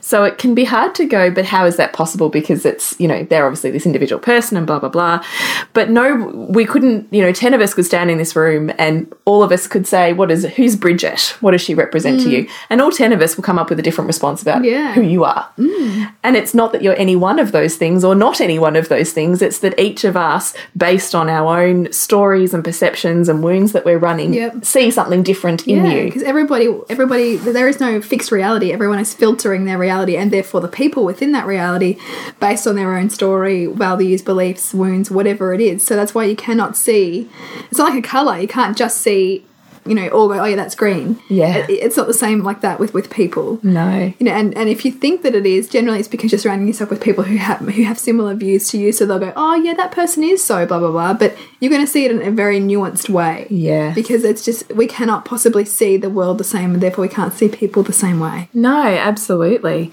so 0.00 0.24
it 0.24 0.38
can 0.38 0.54
be 0.54 0.64
hard 0.64 0.94
to 0.96 1.06
go, 1.06 1.30
but 1.30 1.44
how 1.44 1.64
is 1.64 1.76
that 1.76 1.92
possible? 1.92 2.28
Because 2.28 2.64
it's, 2.64 2.98
you 2.98 3.08
know, 3.08 3.24
they're 3.24 3.46
obviously 3.46 3.70
this 3.70 3.86
individual 3.86 4.20
person 4.20 4.56
and 4.56 4.66
blah, 4.66 4.78
blah, 4.78 4.88
blah. 4.88 5.24
But 5.72 5.90
no, 5.90 6.26
we 6.50 6.64
couldn't, 6.64 7.12
you 7.12 7.22
know, 7.22 7.32
10 7.32 7.54
of 7.54 7.60
us 7.60 7.74
could 7.74 7.84
stand 7.84 8.10
in 8.10 8.18
this 8.18 8.34
room 8.34 8.72
and 8.78 9.12
all 9.24 9.42
of 9.42 9.52
us 9.52 9.66
could 9.66 9.86
say, 9.86 10.12
what 10.12 10.30
is, 10.30 10.44
who's 10.56 10.76
Bridget? 10.76 11.36
What 11.40 11.52
does 11.52 11.60
she 11.60 11.74
represent 11.74 12.20
to 12.22 12.26
mm. 12.26 12.32
you? 12.32 12.48
And 12.70 12.80
all 12.80 12.90
10 12.90 13.12
of 13.12 13.20
us 13.20 13.36
will 13.36 13.44
come 13.44 13.58
up 13.58 13.70
with 13.70 13.78
a 13.78 13.82
different 13.82 14.06
response 14.06 14.42
about 14.42 14.64
Yeah. 14.64 14.92
who 14.94 15.02
you 15.02 15.24
are. 15.24 15.48
Mm. 15.58 16.12
And 16.22 16.36
it's 16.36 16.54
not 16.54 16.72
that 16.72 16.82
you're 16.82 16.98
any 16.98 17.16
one 17.16 17.38
of 17.38 17.52
those 17.52 17.76
things 17.76 18.04
or 18.04 18.14
not 18.14 18.40
any 18.40 18.58
one 18.58 18.76
of 18.76 18.88
those 18.88 19.12
things. 19.12 19.42
It's 19.42 19.58
that 19.60 19.78
each 19.78 20.04
of 20.04 20.16
us, 20.16 20.54
based 20.76 21.14
on 21.14 21.28
our 21.28 21.60
own 21.60 21.92
stories 21.92 22.54
and 22.54 22.64
perceptions 22.64 23.28
and 23.28 23.42
wounds 23.42 23.72
that 23.72 23.84
we're 23.84 23.98
running, 23.98 24.32
Yep. 24.34 24.64
see 24.64 24.90
something 24.90 25.22
different 25.22 25.66
in 25.66 25.84
Yeah, 25.84 25.92
you. 25.92 26.04
because 26.04 26.22
everybody, 26.22 26.74
everybody, 26.88 27.36
there 27.36 27.68
is 27.68 27.78
no 27.80 28.00
fixed 28.00 28.32
reality. 28.32 28.72
Everyone 28.72 28.98
is 28.98 29.12
filtering 29.12 29.51
their 29.64 29.78
reality, 29.78 30.16
and 30.16 30.30
therefore 30.30 30.60
the 30.60 30.68
people 30.68 31.04
within 31.04 31.32
that 31.32 31.46
reality, 31.46 31.98
based 32.40 32.66
on 32.66 32.74
their 32.74 32.96
own 32.96 33.10
story, 33.10 33.66
values, 33.66 34.22
beliefs, 34.22 34.74
wounds, 34.74 35.10
whatever 35.10 35.54
it 35.54 35.60
is. 35.60 35.84
So 35.84 35.96
that's 35.96 36.14
why 36.14 36.24
you 36.24 36.36
cannot 36.36 36.76
see. 36.76 37.28
It's 37.70 37.78
not 37.78 37.90
like 37.90 38.04
a 38.04 38.08
color. 38.08 38.38
You 38.38 38.48
can't 38.48 38.76
just 38.76 38.98
see. 38.98 39.44
You 39.84 39.94
know, 39.94 40.08
all 40.08 40.28
go, 40.28 40.34
oh 40.38 40.44
yeah, 40.44 40.56
that's 40.56 40.74
green. 40.74 41.18
Yeah. 41.28 41.56
It- 41.68 41.70
it's 41.70 41.96
not 41.96 42.06
the 42.06 42.14
same 42.14 42.42
like 42.44 42.60
that 42.60 42.78
with 42.78 42.94
with 42.94 43.10
people. 43.10 43.58
No. 43.62 44.12
You 44.18 44.24
know, 44.26 44.32
and, 44.32 44.56
and 44.56 44.68
if 44.68 44.84
you 44.84 44.92
think 44.92 45.22
that 45.22 45.34
it 45.34 45.46
is, 45.46 45.68
generally 45.68 45.98
it's 45.98 46.08
because 46.08 46.30
you're 46.30 46.38
surrounding 46.38 46.68
yourself 46.68 46.90
with 46.90 47.00
people 47.00 47.24
who 47.24 47.36
have 47.36 47.58
who 47.60 47.82
have 47.84 47.98
similar 47.98 48.34
views 48.34 48.68
to 48.70 48.78
you. 48.78 48.92
So 48.92 49.06
they'll 49.06 49.18
go, 49.18 49.32
oh 49.34 49.54
yeah, 49.56 49.74
that 49.74 49.90
person 49.92 50.22
is 50.22 50.44
so 50.44 50.64
blah 50.66 50.78
blah 50.78 50.90
blah. 50.90 51.14
But 51.14 51.36
you're 51.60 51.70
going 51.70 51.84
to 51.84 51.90
see 51.90 52.04
it 52.04 52.10
in 52.10 52.22
a 52.22 52.30
very 52.30 52.60
nuanced 52.60 53.08
way. 53.08 53.46
Yeah. 53.50 53.92
Because 53.94 54.24
it's 54.24 54.44
just 54.44 54.70
we 54.74 54.86
cannot 54.86 55.24
possibly 55.24 55.64
see 55.64 55.96
the 55.96 56.10
world 56.10 56.38
the 56.38 56.44
same, 56.44 56.74
and 56.74 56.82
therefore 56.82 57.02
we 57.02 57.08
can't 57.08 57.32
see 57.32 57.48
people 57.48 57.82
the 57.82 57.92
same 57.92 58.20
way. 58.20 58.48
No, 58.54 58.82
absolutely. 58.82 59.90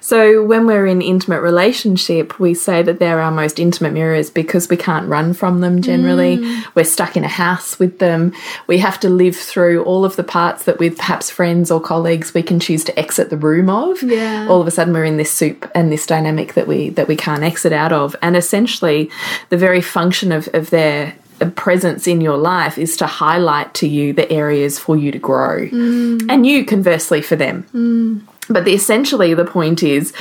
So 0.00 0.44
when 0.44 0.66
we're 0.66 0.86
in 0.86 1.00
intimate 1.00 1.40
relationship, 1.40 2.38
we 2.38 2.52
say 2.52 2.82
that 2.82 2.98
they're 2.98 3.20
our 3.20 3.30
most 3.30 3.58
intimate 3.58 3.94
mirrors 3.94 4.28
because 4.28 4.68
we 4.68 4.76
can't 4.76 5.08
run 5.08 5.32
from 5.32 5.60
them 5.62 5.80
generally. 5.80 6.36
Mm. 6.36 6.64
We're 6.74 6.84
stuck 6.84 7.16
in 7.16 7.24
a 7.24 7.28
house 7.28 7.78
with 7.78 8.00
them. 8.00 8.34
We 8.66 8.76
have 8.78 9.00
to 9.00 9.08
live 9.08 9.23
through 9.32 9.84
all 9.84 10.04
of 10.04 10.16
the 10.16 10.24
parts 10.24 10.64
that 10.64 10.78
with 10.78 10.96
perhaps 10.96 11.30
friends 11.30 11.70
or 11.70 11.80
colleagues 11.80 12.34
we 12.34 12.42
can 12.42 12.60
choose 12.60 12.84
to 12.84 12.98
exit 12.98 13.30
the 13.30 13.36
room 13.36 13.70
of. 13.70 14.02
Yeah. 14.02 14.46
All 14.48 14.60
of 14.60 14.66
a 14.66 14.70
sudden 14.70 14.92
we're 14.92 15.04
in 15.04 15.16
this 15.16 15.30
soup 15.30 15.70
and 15.74 15.92
this 15.92 16.06
dynamic 16.06 16.54
that 16.54 16.66
we 16.66 16.90
that 16.90 17.08
we 17.08 17.16
can't 17.16 17.42
exit 17.42 17.72
out 17.72 17.92
of. 17.92 18.16
And 18.22 18.36
essentially 18.36 19.10
the 19.50 19.56
very 19.56 19.80
function 19.80 20.32
of, 20.32 20.48
of 20.52 20.70
their 20.70 21.14
presence 21.56 22.06
in 22.06 22.20
your 22.20 22.36
life 22.36 22.78
is 22.78 22.96
to 22.96 23.06
highlight 23.06 23.74
to 23.74 23.88
you 23.88 24.12
the 24.12 24.30
areas 24.30 24.78
for 24.78 24.96
you 24.96 25.10
to 25.10 25.18
grow. 25.18 25.66
Mm. 25.66 26.26
And 26.30 26.46
you 26.46 26.64
conversely 26.64 27.22
for 27.22 27.36
them. 27.36 27.66
Mm. 27.74 28.22
But 28.48 28.64
the, 28.64 28.74
essentially, 28.74 29.34
the 29.34 29.44
point 29.44 29.82
is 29.82 30.12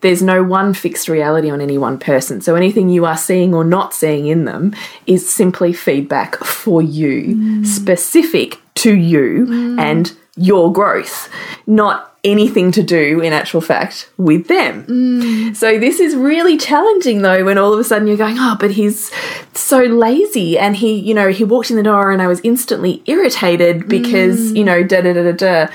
there's 0.00 0.22
no 0.22 0.42
one 0.42 0.74
fixed 0.74 1.08
reality 1.08 1.50
on 1.50 1.60
any 1.60 1.78
one 1.78 1.98
person. 1.98 2.40
So 2.40 2.54
anything 2.54 2.88
you 2.88 3.04
are 3.04 3.16
seeing 3.16 3.54
or 3.54 3.64
not 3.64 3.94
seeing 3.94 4.26
in 4.26 4.44
them 4.44 4.74
is 5.06 5.28
simply 5.28 5.72
feedback 5.72 6.36
for 6.36 6.82
you, 6.82 7.36
mm. 7.36 7.66
specific 7.66 8.58
to 8.76 8.96
you 8.96 9.46
mm. 9.46 9.80
and 9.80 10.12
your 10.36 10.72
growth, 10.72 11.28
not 11.66 12.12
anything 12.24 12.70
to 12.70 12.82
do, 12.82 13.20
in 13.20 13.32
actual 13.32 13.60
fact, 13.60 14.08
with 14.16 14.46
them. 14.46 14.84
Mm. 14.84 15.56
So 15.56 15.78
this 15.78 15.98
is 15.98 16.14
really 16.14 16.56
challenging 16.56 17.22
though 17.22 17.44
when 17.44 17.58
all 17.58 17.72
of 17.72 17.80
a 17.80 17.84
sudden 17.84 18.06
you're 18.06 18.16
going, 18.16 18.36
oh, 18.38 18.56
but 18.58 18.70
he's 18.70 19.10
so 19.54 19.80
lazy 19.80 20.56
and 20.56 20.76
he, 20.76 20.98
you 20.98 21.14
know, 21.14 21.28
he 21.28 21.44
walked 21.44 21.70
in 21.70 21.76
the 21.76 21.82
door 21.82 22.12
and 22.12 22.22
I 22.22 22.28
was 22.28 22.40
instantly 22.44 23.02
irritated 23.06 23.88
because, 23.88 24.52
you 24.52 24.64
know, 24.64 24.82
da 24.82 25.00
da 25.00 25.12
da 25.12 25.32
da 25.32 25.32
da. 25.32 25.72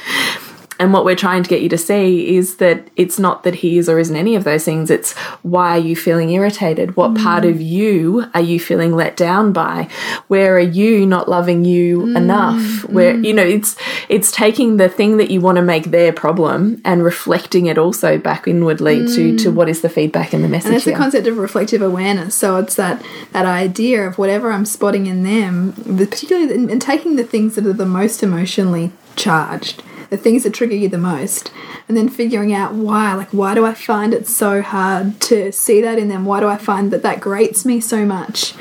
And 0.80 0.94
what 0.94 1.06
we're 1.06 1.16
trying 1.16 1.44
to 1.44 1.50
get 1.50 1.62
you 1.62 1.70
to 1.70 1.78
see 1.78 2.36
is 2.36 2.58
that 2.58 2.90
it's 2.96 3.18
not 3.18 3.44
that 3.44 3.56
he 3.56 3.78
is 3.78 3.90
or 3.90 4.00
isn't 4.00 4.16
any 4.16 4.36
of 4.36 4.44
those 4.44 4.64
things. 4.64 4.90
It's 4.90 5.14
why 5.42 5.72
are 5.72 5.80
you 5.80 5.96
feeling 5.96 6.30
irritated? 6.30 6.96
What 6.96 7.12
mm. 7.12 7.24
part 7.24 7.46
of 7.46 7.62
you 7.62 8.26
are 8.34 8.42
you 8.42 8.60
feeling 8.60 8.96
let 8.96 9.18
down 9.18 9.54
by? 9.54 9.88
Where 10.28 10.56
are 10.56 10.60
you 10.60 11.06
not 11.06 11.28
loving 11.28 11.66
you 11.66 12.02
mm. 12.02 12.18
enough? 12.18 12.84
Where 12.86 13.14
mm. 13.14 13.26
you 13.26 13.34
know 13.34 13.44
it's 13.44 13.76
it's 14.10 14.32
taking 14.32 14.78
the 14.78 14.90
thing 14.90 15.18
that 15.18 15.32
you 15.32 15.42
want 15.42 15.56
to 15.56 15.62
make 15.62 15.86
their 15.86 16.14
problem 16.14 16.82
and 16.86 17.04
reflecting 17.04 17.66
it 17.66 17.78
also 17.78 18.18
back 18.18 18.48
inwardly 18.48 19.08
to 19.08 19.38
to 19.38 19.52
what 19.52 19.70
is 19.70 19.82
the 19.82 19.90
feedback 19.90 20.34
and 20.34 20.44
the 20.44 20.48
message. 20.48 20.68
And 20.68 20.76
that's 20.76 20.86
the 20.86 20.94
concept 20.94 21.28
of 21.28 21.38
reflective 21.38 21.82
awareness. 21.82 22.36
So 22.36 22.58
it's 22.58 22.76
that 22.76 23.04
that 23.32 23.46
idea 23.46 24.08
of 24.08 24.18
whatever 24.18 24.52
I'm 24.52 24.66
spotting 24.66 25.08
in 25.08 25.24
them, 25.24 25.74
the- 25.86 26.06
particularly 26.06 26.54
in 26.72 26.80
taking 26.80 27.16
the 27.16 27.24
things 27.24 27.56
that 27.56 27.66
are 27.66 27.74
the 27.74 27.86
most 27.86 28.24
emotionally 28.24 28.92
charged, 29.16 29.84
the 30.10 30.18
things 30.18 30.44
that 30.44 30.54
trigger 30.54 30.76
you 30.76 30.90
the 30.90 30.98
most, 30.98 31.52
and 31.88 31.98
then 31.98 32.10
figuring 32.10 32.54
out 32.54 32.74
why. 32.74 33.14
Like, 33.14 33.30
why 33.30 33.56
do 33.56 33.66
I 33.66 33.74
find 33.74 34.14
it 34.14 34.28
so 34.28 34.62
hard 34.62 35.20
to 35.22 35.52
see 35.52 35.82
that 35.82 36.00
in 36.00 36.10
them? 36.10 36.26
Why 36.26 36.40
do 36.40 36.48
I 36.48 36.58
find 36.58 36.92
that 36.92 37.04
that 37.04 37.20
grates 37.20 37.66
me 37.66 37.80
so 37.80 38.06
much? 38.06 38.52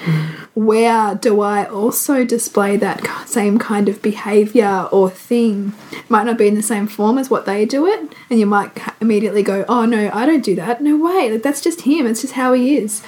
Where 0.54 1.14
do 1.14 1.40
I 1.42 1.66
also 1.66 2.24
display 2.24 2.76
that 2.78 3.04
same 3.26 3.58
kind 3.58 3.88
of 3.88 4.00
behavior 4.00 4.88
or 4.90 5.10
thing? 5.10 5.74
Might 6.08 6.24
not 6.24 6.38
be 6.38 6.48
in 6.48 6.54
the 6.54 6.62
same 6.62 6.86
form 6.86 7.18
as 7.18 7.28
what 7.28 7.46
they 7.46 7.66
do 7.66 7.86
it, 7.86 8.14
and 8.30 8.40
you 8.40 8.46
might 8.46 8.70
immediately 9.00 9.42
go, 9.42 9.64
"Oh 9.68 9.84
no, 9.84 10.10
I 10.12 10.24
don't 10.24 10.44
do 10.44 10.54
that. 10.56 10.80
No 10.82 10.96
way. 10.96 11.30
Like 11.30 11.42
that's 11.42 11.60
just 11.60 11.82
him. 11.82 12.06
It's 12.06 12.22
just 12.22 12.34
how 12.34 12.52
he 12.54 12.76
is." 12.76 13.02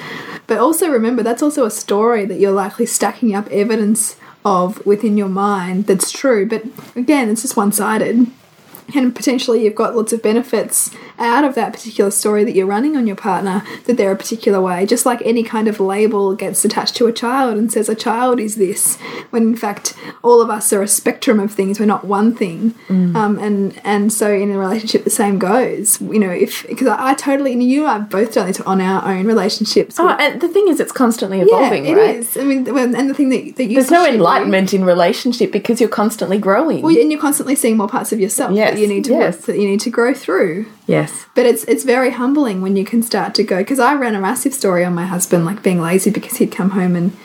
But 0.46 0.58
also 0.58 0.88
remember, 0.88 1.22
that's 1.22 1.42
also 1.42 1.64
a 1.64 1.70
story 1.70 2.24
that 2.24 2.40
you're 2.40 2.52
likely 2.52 2.86
stacking 2.86 3.34
up 3.34 3.48
evidence 3.50 4.16
of 4.44 4.84
within 4.86 5.16
your 5.16 5.28
mind 5.28 5.86
that's 5.86 6.10
true. 6.10 6.46
But 6.46 6.64
again, 6.96 7.28
it's 7.28 7.42
just 7.42 7.56
one 7.56 7.72
sided. 7.72 8.26
and 8.94 9.14
potentially 9.14 9.64
you've 9.64 9.74
got 9.74 9.96
lots 9.96 10.12
of 10.12 10.22
benefits 10.22 10.90
out 11.18 11.44
of 11.44 11.54
that 11.54 11.72
particular 11.72 12.10
story 12.10 12.44
that 12.44 12.54
you're 12.54 12.66
running 12.66 12.96
on 12.96 13.06
your 13.06 13.16
partner 13.16 13.62
that 13.84 13.96
they're 13.96 14.12
a 14.12 14.16
particular 14.16 14.60
way 14.60 14.86
just 14.86 15.04
like 15.04 15.20
any 15.24 15.42
kind 15.42 15.68
of 15.68 15.78
label 15.80 16.34
gets 16.34 16.64
attached 16.64 16.94
to 16.96 17.06
a 17.06 17.12
child 17.12 17.56
and 17.58 17.72
says 17.72 17.88
a 17.88 17.94
child 17.94 18.40
is 18.40 18.56
this 18.56 18.96
when 19.30 19.42
in 19.42 19.56
fact 19.56 19.94
all 20.22 20.40
of 20.40 20.50
us 20.50 20.72
are 20.72 20.82
a 20.82 20.88
spectrum 20.88 21.38
of 21.40 21.52
things 21.52 21.78
we're 21.78 21.86
not 21.86 22.04
one 22.04 22.34
thing 22.34 22.74
um, 22.88 23.38
and 23.38 23.80
and 23.84 24.12
so 24.12 24.32
in 24.32 24.50
a 24.50 24.58
relationship 24.58 25.04
the 25.04 25.10
same 25.10 25.38
goes 25.38 26.00
you 26.00 26.18
know 26.18 26.30
if 26.30 26.66
because 26.68 26.86
I, 26.86 27.10
I 27.10 27.14
totally 27.14 27.52
and 27.52 27.62
you 27.62 27.86
and 27.86 28.02
I've 28.04 28.10
both 28.10 28.32
done 28.34 28.48
it 28.48 28.60
on 28.66 28.80
our 28.80 29.04
own 29.12 29.26
relationships 29.26 29.98
Oh, 29.98 30.08
and 30.08 30.40
the 30.40 30.48
thing 30.48 30.68
is, 30.68 30.78
it's 30.80 30.92
constantly 30.92 31.40
evolving, 31.40 31.84
yeah, 31.84 31.92
it 31.92 31.94
right? 31.96 32.16
is. 32.16 32.36
I 32.36 32.44
mean, 32.44 32.68
and 32.68 33.10
the 33.10 33.14
thing 33.14 33.30
that, 33.30 33.56
that 33.56 33.64
you 33.64 33.74
There's 33.74 33.90
no 33.90 34.06
enlightenment 34.06 34.72
in 34.72 34.84
relationship 34.84 35.50
because 35.50 35.80
you're 35.80 35.88
constantly 35.88 36.38
growing. 36.38 36.82
Well, 36.82 36.96
and 36.96 37.10
you're 37.10 37.20
constantly 37.20 37.54
seeing 37.54 37.76
more 37.76 37.88
parts 37.88 38.12
of 38.12 38.20
yourself 38.20 38.52
Yes, 38.54 38.74
that 38.74 38.80
you 38.80 38.86
need 38.86 39.04
to 39.04 39.10
yes. 39.10 39.36
work, 39.36 39.46
that 39.46 39.58
you 39.58 39.66
need 39.68 39.80
to 39.80 39.90
grow 39.90 40.14
through. 40.14 40.66
Yes. 40.88 41.26
But 41.36 41.46
it's 41.46 41.62
it's 41.64 41.84
very 41.84 42.10
humbling 42.10 42.60
when 42.60 42.74
you 42.74 42.84
can 42.84 43.02
start 43.02 43.34
to 43.36 43.44
go 43.44 43.58
because 43.58 43.78
I 43.78 43.94
ran 43.94 44.16
a 44.16 44.20
massive 44.20 44.52
story 44.52 44.84
on 44.84 44.94
my 44.94 45.06
husband 45.06 45.44
like 45.44 45.62
being 45.62 45.80
lazy 45.80 46.10
because 46.10 46.38
he'd 46.38 46.50
come 46.50 46.70
home 46.70 46.96
and 46.96 47.16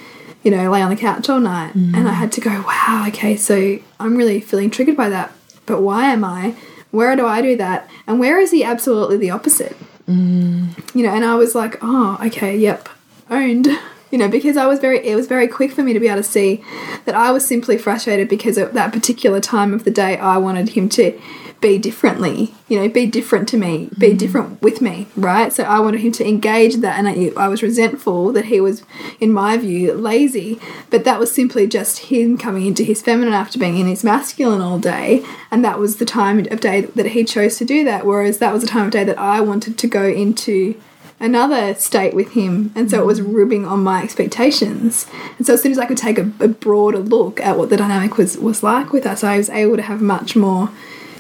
you 0.44 0.52
know 0.52 0.70
lay 0.70 0.84
on 0.84 0.92
the 0.92 0.96
couch 0.96 1.28
all 1.30 1.40
night. 1.40 1.74
Mm. 1.74 1.96
And 1.96 2.08
I 2.08 2.14
had 2.14 2.32
to 2.34 2.42
go 2.42 2.62
wow 2.62 3.06
okay 3.08 3.36
so 3.36 3.80
I'm 4.00 4.16
really 4.16 4.40
feeling 4.40 4.70
triggered 4.70 4.98
by 4.98 5.10
that. 5.10 5.32
But 5.66 5.82
why 5.82 6.12
am 6.12 6.24
I? 6.24 6.56
Where 6.92 7.16
do 7.16 7.26
I 7.26 7.42
do 7.42 7.58
that? 7.58 7.90
And 8.06 8.20
where 8.20 8.40
is 8.40 8.52
he 8.52 8.64
absolutely 8.64 9.18
the 9.18 9.32
opposite? 9.32 9.76
Mm. 10.08 10.96
You 10.96 11.04
know 11.04 11.14
and 11.16 11.26
I 11.26 11.36
was 11.36 11.56
like 11.56 11.78
oh 11.82 12.20
okay 12.28 12.56
yep 12.56 12.88
owned. 13.32 13.68
You 14.14 14.20
know 14.20 14.28
because 14.28 14.58
I 14.58 14.68
was 14.68 14.78
very 14.78 15.04
it 15.04 15.16
was 15.16 15.26
very 15.26 15.48
quick 15.48 15.72
for 15.72 15.82
me 15.82 15.92
to 15.92 16.00
be 16.00 16.08
able 16.08 16.18
to 16.18 16.24
see 16.24 16.64
that 17.06 17.16
I 17.16 17.32
was 17.32 17.48
simply 17.48 17.80
frustrated 17.80 18.30
because 18.30 18.60
at 18.60 18.76
that 18.76 18.94
particular 18.94 19.40
time 19.40 19.74
of 19.74 19.86
the 19.86 19.90
day 19.90 20.20
I 20.20 20.38
wanted 20.38 20.70
him 20.70 20.88
to 20.90 21.20
be 21.64 21.78
differently 21.80 22.54
you 22.68 22.78
know 22.80 22.88
be 22.90 23.08
different 23.08 23.48
to 23.48 23.58
me 23.58 23.90
be 23.98 24.10
mm-hmm. 24.10 24.18
different 24.18 24.62
with 24.62 24.82
me 24.82 25.08
right? 25.16 25.54
So 25.54 25.64
I 25.64 25.80
wanted 25.80 26.02
him 26.02 26.12
to 26.14 26.28
engage 26.28 26.76
that 26.78 26.98
and 26.98 27.08
I, 27.08 27.32
I 27.42 27.48
was 27.48 27.64
resentful 27.64 28.32
that 28.34 28.46
he 28.46 28.60
was 28.60 28.84
in 29.20 29.32
my 29.32 29.58
view 29.58 29.94
lazy. 29.94 30.60
But 30.90 31.04
that 31.06 31.20
was 31.20 31.34
simply 31.34 31.68
just 31.68 32.00
him 32.00 32.38
coming 32.38 32.66
into 32.66 32.84
his 32.84 33.02
feminine 33.02 33.34
after 33.34 33.60
being 33.60 33.78
in 33.78 33.88
his 33.88 34.04
masculine 34.04 34.62
all 34.62 34.80
day. 34.80 35.26
And 35.52 35.64
that 35.64 35.80
was 35.80 35.98
the 35.98 36.06
time 36.06 36.40
of 36.40 36.60
day 36.60 36.82
that 36.82 37.08
he 37.08 37.24
chose 37.24 37.58
to 37.58 37.66
do 37.66 37.84
that 37.86 38.06
whereas 38.06 38.38
that 38.40 38.54
was 38.54 38.62
the 38.62 38.68
time 38.68 38.86
of 38.86 38.92
day 38.92 39.04
that 39.04 39.20
I 39.20 39.42
wanted 39.42 39.78
to 39.78 39.88
go 39.88 40.06
into 40.06 40.80
another 41.20 41.74
state 41.76 42.14
with 42.14 42.32
him. 42.32 42.72
And 42.76 42.90
so 42.90 43.02
it 43.02 43.06
was 43.06 43.20
mm-hmm. 43.20 43.34
ribbing 43.34 43.66
on 43.66 43.84
my 43.84 44.04
expectations. 44.04 45.08
And 45.38 45.48
so 45.48 45.54
as 45.54 45.62
soon 45.62 45.72
as 45.72 45.80
i 45.80 45.86
could 45.86 45.98
take 45.98 46.18
a, 46.18 46.32
a 46.40 46.48
broader 46.48 47.00
look 47.00 47.40
at 47.42 47.58
what 47.58 47.70
the 47.70 47.78
dynamic 47.78 48.18
was 48.18 48.38
was 48.38 48.64
like 48.64 48.92
with 48.92 49.06
us 49.06 49.24
i 49.24 49.38
was 49.38 49.50
able 49.50 49.76
to 49.76 49.82
have 49.82 50.02
much 50.02 50.36
more 50.36 50.70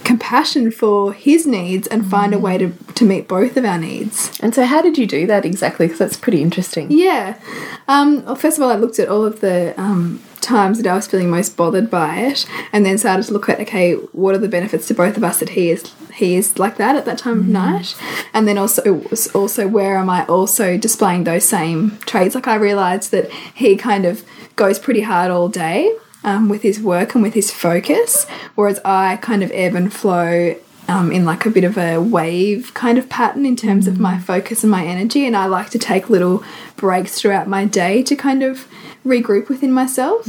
compassion 0.03 0.71
for 0.71 1.13
his 1.13 1.47
needs 1.47 1.87
and 1.87 2.05
find 2.05 2.33
a 2.33 2.39
way 2.39 2.57
to, 2.57 2.71
to 2.95 3.05
meet 3.05 3.27
both 3.27 3.57
of 3.57 3.65
our 3.65 3.77
needs. 3.77 4.37
And 4.41 4.53
so, 4.53 4.65
how 4.65 4.81
did 4.81 4.97
you 4.97 5.07
do 5.07 5.25
that 5.27 5.45
exactly? 5.45 5.87
Because 5.87 5.99
that's 5.99 6.17
pretty 6.17 6.41
interesting. 6.41 6.91
yeah. 6.91 7.39
Um, 7.87 8.23
well, 8.25 8.35
first 8.35 8.57
of 8.57 8.63
all 8.63 8.71
i 8.71 8.75
looked 8.75 8.99
at 8.99 9.09
all 9.09 9.25
of 9.25 9.41
the 9.41 9.73
um, 9.79 10.21
times 10.39 10.77
that 10.77 10.87
i 10.89 10.93
was 10.93 11.07
feeling 11.07 11.29
most 11.29 11.55
bothered 11.57 11.89
by 11.89 12.17
it 12.17 12.45
and 12.71 12.85
then 12.85 12.97
started 12.97 13.23
to 13.25 13.33
look 13.33 13.49
at 13.49 13.59
okay 13.59 13.93
what 13.93 14.35
are 14.35 14.37
the 14.37 14.47
benefits 14.47 14.87
to 14.87 14.93
both 14.93 15.17
of 15.17 15.23
us 15.23 15.39
that 15.39 15.49
he 15.49 15.69
is 15.69 15.93
he 16.13 16.35
is 16.35 16.59
like 16.59 16.77
that 16.77 16.95
at 16.95 17.05
that 17.05 17.17
time 17.17 17.39
of 17.39 17.47
night? 17.47 17.95
And 18.33 18.47
then 18.47 18.57
also 18.57 19.03
also 19.33 19.67
where 19.67 19.97
am 19.97 20.09
i 20.09 20.25
also 20.25 20.77
displaying 20.77 21.23
those 21.23 21.43
same 21.43 21.97
traits? 21.99 22.35
Like 22.35 22.47
i 22.47 22.55
realized 22.55 23.11
that 23.11 23.31
he 23.31 23.75
kind 23.75 24.05
of 24.05 24.23
goes 24.55 24.79
pretty 24.79 25.01
hard 25.01 25.31
all 25.31 25.49
day 25.49 25.95
um, 26.23 26.49
with 26.49 26.61
his 26.61 26.79
work 26.79 27.13
and 27.15 27.23
with 27.23 27.33
his 27.33 27.51
focus 27.51 28.25
whereas 28.55 28.79
i 28.85 29.17
kind 29.17 29.43
of 29.43 29.51
ebb 29.53 29.75
and 29.75 29.93
flow 29.93 30.55
um, 30.87 31.11
in 31.11 31.25
like 31.25 31.45
a 31.45 31.49
bit 31.49 31.63
of 31.63 31.77
a 31.77 31.97
wave 31.97 32.73
kind 32.73 32.97
of 32.97 33.09
pattern 33.09 33.45
in 33.45 33.55
terms 33.55 33.87
of 33.87 33.99
my 33.99 34.19
focus 34.19 34.63
and 34.63 34.71
my 34.71 34.85
energy. 34.85 35.25
And 35.25 35.35
I 35.35 35.45
like 35.45 35.69
to 35.71 35.79
take 35.79 36.09
little 36.09 36.43
breaks 36.75 37.19
throughout 37.19 37.47
my 37.47 37.65
day 37.65 38.03
to 38.03 38.15
kind 38.15 38.43
of 38.43 38.67
regroup 39.05 39.49
within 39.49 39.71
myself. 39.71 40.25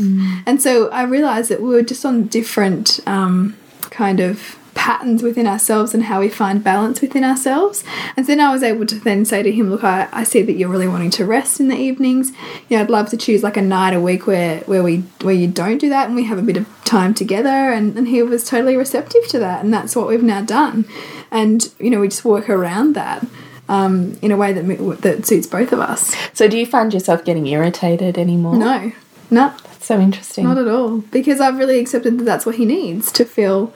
And 0.47 0.63
so 0.63 0.91
I 0.91 1.03
realized 1.03 1.51
that 1.51 1.61
we 1.61 1.71
were 1.71 1.83
just 1.83 2.05
on 2.05 2.27
different 2.27 3.01
um, 3.07 3.57
kind 3.91 4.21
of 4.21 4.59
patterns 4.75 5.23
within 5.23 5.47
ourselves 5.47 5.95
and 5.95 6.04
how 6.04 6.21
we 6.21 6.28
find 6.28 6.62
balance 6.62 7.00
within 7.00 7.25
ourselves. 7.25 7.85
And 8.16 8.26
then 8.26 8.40
I 8.40 8.52
was 8.52 8.62
able 8.62 8.87
to 8.87 8.97
then 8.97 9.25
say 9.25 9.43
to 9.43 9.50
him, 9.50 9.71
Look, 9.71 9.85
I, 9.85 10.09
I 10.12 10.25
see 10.25 10.43
that 10.43 10.54
you're 10.54 10.69
really 10.69 10.88
wanting 10.88 11.11
to 11.11 11.25
rest 11.25 11.61
in 11.61 11.69
the 11.69 11.76
evenings. 11.76 12.33
You 12.69 12.76
know, 12.76 12.83
I'd 12.83 12.90
love 12.90 13.09
to 13.11 13.16
choose 13.16 13.43
like 13.43 13.57
a 13.57 13.62
night 13.62 13.95
a 13.95 14.00
week 14.00 14.26
where, 14.26 14.61
where 14.61 14.83
we 14.83 14.99
where 15.23 15.35
you 15.35 15.49
don't 15.49 15.78
do 15.78 15.88
that 15.88 16.07
and 16.07 16.16
we 16.16 16.25
have 16.25 16.38
a 16.38 16.43
bit 16.43 16.57
of 16.57 16.69
time 16.85 17.14
together 17.14 17.49
and, 17.49 17.97
and 17.97 18.09
he 18.09 18.23
was 18.23 18.45
totally 18.45 18.76
receptive 18.76 19.26
to 19.28 19.38
that 19.38 19.64
and 19.64 19.73
that's 19.73 19.97
what 19.97 20.09
we've 20.09 20.23
now 20.23 20.43
done. 20.43 20.87
And, 21.31 21.73
you 21.78 21.90
know, 21.90 22.00
we 22.00 22.09
just 22.09 22.25
work 22.25 22.49
around 22.49 22.95
that. 22.95 23.26
Um, 23.66 24.19
in 24.21 24.31
a 24.31 24.37
way 24.37 24.52
that 24.52 25.00
that 25.00 25.25
suits 25.25 25.47
both 25.47 25.73
of 25.73 25.81
us. 25.81 26.14
So, 26.35 26.49
do 26.49 26.59
you 26.59 26.66
find 26.66 26.93
yourself 26.93 27.25
getting 27.25 27.47
irritated 27.47 28.19
anymore? 28.19 28.57
No, 28.57 28.93
no, 29.31 29.54
That's 29.64 29.87
so 29.87 29.99
interesting. 29.99 30.45
Not 30.45 30.59
at 30.59 30.69
all. 30.69 30.99
Because 30.99 31.40
I've 31.40 31.59
really 31.59 31.78
accepted 31.78 32.19
that 32.19 32.25
that's 32.25 32.45
what 32.45 32.57
he 32.57 32.66
needs 32.66 33.11
to 33.12 33.25
feel 33.25 33.73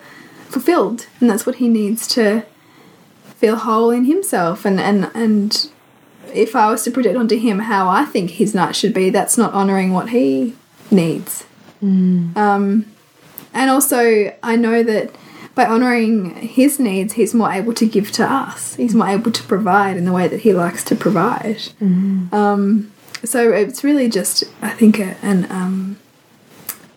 fulfilled. 0.48 1.06
And 1.20 1.30
that's 1.30 1.46
what 1.46 1.56
he 1.56 1.68
needs 1.68 2.06
to 2.08 2.44
feel 3.36 3.56
whole 3.56 3.90
in 3.90 4.04
himself. 4.04 4.64
And, 4.64 4.80
and, 4.80 5.10
and 5.14 5.70
if 6.32 6.56
I 6.56 6.70
was 6.70 6.82
to 6.84 6.90
project 6.90 7.16
onto 7.16 7.38
him 7.38 7.60
how 7.60 7.88
I 7.88 8.04
think 8.04 8.30
his 8.30 8.54
night 8.54 8.74
should 8.74 8.94
be, 8.94 9.10
that's 9.10 9.38
not 9.38 9.52
honouring 9.54 9.92
what 9.92 10.10
he 10.10 10.54
needs. 10.90 11.44
Um, 12.36 12.86
and 13.54 13.70
also, 13.70 14.36
I 14.42 14.56
know 14.56 14.82
that 14.82 15.14
by 15.54 15.66
honouring 15.66 16.36
his 16.36 16.78
needs, 16.78 17.14
he's 17.14 17.34
more 17.34 17.50
able 17.50 17.74
to 17.74 17.86
give 17.86 18.12
to 18.12 18.24
us. 18.24 18.74
He's 18.76 18.94
more 18.94 19.08
able 19.08 19.32
to 19.32 19.42
provide 19.44 19.96
in 19.96 20.04
the 20.04 20.12
way 20.12 20.28
that 20.28 20.40
he 20.40 20.52
likes 20.52 20.84
to 20.84 20.96
provide. 20.96 21.60
Um, 22.32 22.92
so 23.24 23.52
it's 23.52 23.82
really 23.82 24.08
just, 24.08 24.44
I 24.62 24.70
think, 24.70 25.00
a, 25.00 25.16
an 25.22 25.50
um, 25.50 25.98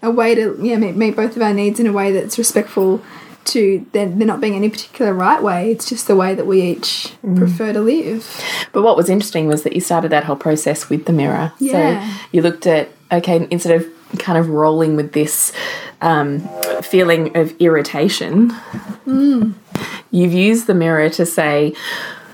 a 0.04 0.12
way 0.12 0.36
to 0.36 0.58
yeah 0.62 0.78
meet, 0.78 0.96
meet 0.96 1.16
both 1.16 1.36
of 1.36 1.42
our 1.42 1.54
needs 1.54 1.80
in 1.80 1.88
a 1.88 1.94
way 1.94 2.12
that's 2.12 2.38
respectful 2.38 3.04
to 3.46 3.86
there, 3.92 4.08
there 4.08 4.28
not 4.28 4.42
being 4.42 4.56
any 4.56 4.70
particular 4.70 5.14
right 5.14 5.42
way. 5.42 5.72
It's 5.72 5.90
just 5.90 6.08
the 6.08 6.16
way 6.16 6.36
that 6.36 6.46
we 6.46 6.62
each 6.62 7.14
prefer 7.36 7.74
to 7.74 7.82
live. 7.82 8.42
But 8.72 8.84
what 8.84 8.96
was 8.96 9.10
interesting 9.10 9.48
was 9.48 9.64
that 9.64 9.74
you 9.74 9.82
started 9.82 10.12
that 10.12 10.24
whole 10.26 10.36
process 10.36 10.90
with 10.90 11.06
the 11.06 11.14
mirror. 11.14 11.54
Yeah. 11.60 11.72
So 11.72 12.28
you 12.32 12.42
looked 12.42 12.68
at, 12.68 12.90
okay, 13.12 13.48
instead 13.50 13.82
of 13.82 13.88
kind 14.20 14.38
of 14.38 14.50
rolling 14.50 14.96
with 14.96 15.14
this 15.14 15.54
um, 16.02 16.42
feeling 16.82 17.36
of 17.38 17.56
irritation, 17.60 18.54
you've 20.12 20.34
used 20.34 20.68
the 20.68 20.74
mirror 20.74 21.10
to 21.10 21.26
say, 21.26 21.74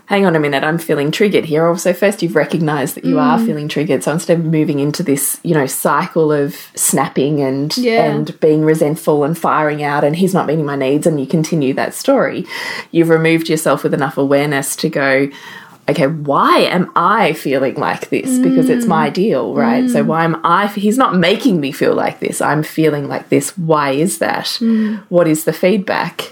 hang 0.07 0.25
on 0.25 0.35
a 0.37 0.39
minute, 0.39 0.63
I'm 0.63 0.77
feeling 0.77 1.11
triggered 1.11 1.45
here. 1.45 1.67
Also, 1.67 1.93
first 1.93 2.23
you've 2.23 2.35
recognized 2.35 2.95
that 2.95 3.03
you 3.03 3.19
are 3.19 3.37
mm. 3.37 3.45
feeling 3.45 3.67
triggered. 3.67 4.03
So 4.03 4.13
instead 4.13 4.39
of 4.39 4.45
moving 4.45 4.79
into 4.79 5.03
this, 5.03 5.39
you 5.43 5.53
know, 5.53 5.65
cycle 5.65 6.31
of 6.31 6.55
snapping 6.75 7.41
and 7.41 7.77
Yeah. 7.77 8.05
and 8.05 8.39
being 8.39 8.63
resentful 8.63 9.25
and 9.25 9.37
firing 9.37 9.83
out 9.83 10.05
and 10.05 10.15
he's 10.15 10.33
not 10.33 10.47
meeting 10.47 10.65
my 10.65 10.77
needs 10.77 11.05
and 11.05 11.19
you 11.19 11.27
continue 11.27 11.73
that 11.73 11.93
story, 11.93 12.45
you've 12.91 13.09
removed 13.09 13.49
yourself 13.49 13.83
with 13.83 13.93
enough 13.93 14.17
awareness 14.17 14.77
to 14.77 14.89
go, 14.89 15.29
okay, 15.89 16.07
why 16.07 16.59
am 16.59 16.91
I 16.95 17.33
feeling 17.33 17.75
like 17.75 18.09
this? 18.09 18.39
Because 18.39 18.69
it's 18.69 18.85
my 18.85 19.09
mm. 19.09 19.13
deal, 19.13 19.53
right? 19.53 19.89
So 19.89 20.03
mm. 20.03 20.07
why 20.07 20.23
am 20.25 20.39
I? 20.43 20.67
He's 20.67 20.97
not 20.97 21.15
making 21.15 21.61
me 21.61 21.71
feel 21.71 21.95
like 21.95 22.19
this. 22.19 22.41
I'm 22.41 22.63
feeling 22.63 23.07
like 23.07 23.29
this. 23.29 23.57
Why 23.57 23.91
is 23.91 24.17
that? 24.19 24.45
Mm. 24.59 25.03
What 25.09 25.27
is 25.27 25.45
the 25.45 25.53
feedback? 25.53 26.31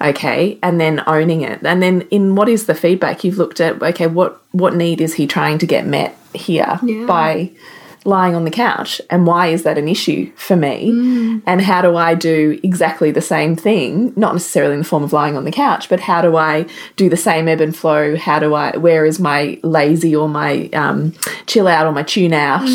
Okay, 0.00 0.58
and 0.62 0.80
then 0.80 1.02
owning 1.06 1.40
it, 1.40 1.64
and 1.64 1.82
then 1.82 2.02
in 2.10 2.34
what 2.34 2.50
is 2.50 2.66
the 2.66 2.74
feedback? 2.74 3.24
You've 3.24 3.38
looked 3.38 3.60
at 3.60 3.82
okay, 3.82 4.06
what 4.06 4.42
what 4.52 4.74
need 4.74 5.00
is 5.00 5.14
he 5.14 5.26
trying 5.26 5.58
to 5.58 5.66
get 5.66 5.86
met 5.86 6.16
here 6.34 6.78
Yeah. 6.82 7.06
by 7.06 7.52
lying 8.06 8.34
on 8.34 8.44
the 8.44 8.50
couch 8.50 9.00
and 9.10 9.26
why 9.26 9.48
is 9.48 9.62
that 9.64 9.76
an 9.78 9.88
issue 9.88 10.30
for 10.36 10.56
me? 10.56 10.90
And 11.46 11.60
how 11.60 11.82
do 11.82 11.96
i 11.96 12.14
do 12.14 12.58
exactly 12.62 13.10
the 13.10 13.20
same 13.20 13.56
thing 13.56 14.12
not 14.16 14.32
necessarily 14.32 14.74
in 14.74 14.80
the 14.80 14.84
form 14.84 15.02
of 15.02 15.12
lying 15.12 15.36
on 15.36 15.44
the 15.44 15.52
couch 15.52 15.88
but 15.88 16.00
how 16.00 16.22
do 16.22 16.36
i 16.36 16.66
do 16.96 17.08
the 17.08 17.16
same 17.16 17.48
ebb 17.48 17.60
and 17.60 17.76
flow? 17.76 18.16
How 18.16 18.38
do 18.38 18.54
i 18.54 18.76
where 18.76 19.04
is 19.04 19.18
my 19.18 19.58
lazy 19.62 20.14
or 20.14 20.28
my 20.28 20.68
um, 20.72 21.12
chill 21.46 21.68
out 21.68 21.86
or 21.86 21.92
my 21.92 22.02
tune 22.02 22.32
out? 22.32 22.68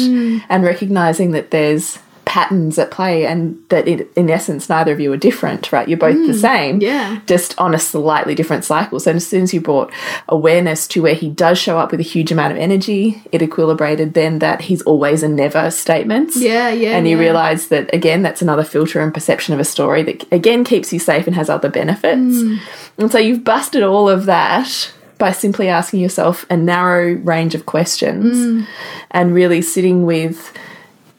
And 0.49 0.63
recognizing 0.63 1.31
that 1.31 1.51
there's 1.51 1.97
patterns 2.31 2.79
at 2.79 2.89
play 2.91 3.25
and 3.25 3.61
that 3.67 3.85
it, 3.89 4.09
in 4.15 4.29
essence 4.29 4.69
neither 4.69 4.93
of 4.93 5.01
you 5.01 5.11
are 5.11 5.17
different 5.17 5.69
right 5.73 5.89
you're 5.89 5.97
both 5.97 6.15
the 6.27 6.33
same 6.33 6.79
yeah. 6.79 7.19
just 7.27 7.59
on 7.59 7.75
a 7.75 7.77
slightly 7.79 8.33
different 8.33 8.63
cycle. 8.63 9.01
So 9.01 9.11
as 9.11 9.27
soon 9.27 9.43
as 9.43 9.53
you 9.53 9.59
brought 9.59 9.91
awareness 10.29 10.87
to 10.89 11.01
where 11.01 11.13
he 11.13 11.29
does 11.29 11.57
show 11.57 11.77
up 11.77 11.91
with 11.91 11.99
a 11.99 12.03
huge 12.03 12.31
amount 12.31 12.53
of 12.53 12.57
energy, 12.57 13.21
it 13.33 13.41
equilibrated 13.41 14.13
then 14.13 14.39
that 14.39 14.61
he's 14.61 14.81
always 14.83 15.23
and 15.23 15.35
never 15.35 15.69
statements. 15.71 16.37
Yeah, 16.37 16.69
yeah, 16.69 16.95
And 16.95 17.05
you 17.05 17.17
yeah. 17.17 17.23
realize 17.23 17.67
that 17.67 17.93
again, 17.93 18.21
that's 18.21 18.41
another 18.41 18.63
filter 18.63 19.01
and 19.01 19.13
perception 19.13 19.53
of 19.53 19.59
a 19.59 19.65
story 19.65 20.01
that 20.03 20.25
again 20.31 20.63
keeps 20.63 20.93
you 20.93 20.99
safe 20.99 21.27
and 21.27 21.35
has 21.35 21.49
other 21.49 21.69
benefits. 21.69 22.35
Mm. 22.37 22.59
And 22.97 23.11
so 23.11 23.17
you've 23.19 23.43
busted 23.43 23.83
all 23.83 24.07
of 24.07 24.25
that 24.27 24.93
by 25.17 25.33
simply 25.33 25.67
asking 25.67 25.99
yourself 25.99 26.45
a 26.49 26.55
narrow 26.55 27.15
range 27.15 27.55
of 27.55 27.65
questions 27.65 28.37
Mm. 28.37 28.65
and 29.11 29.33
really 29.33 29.61
sitting 29.61 30.05
with 30.05 30.57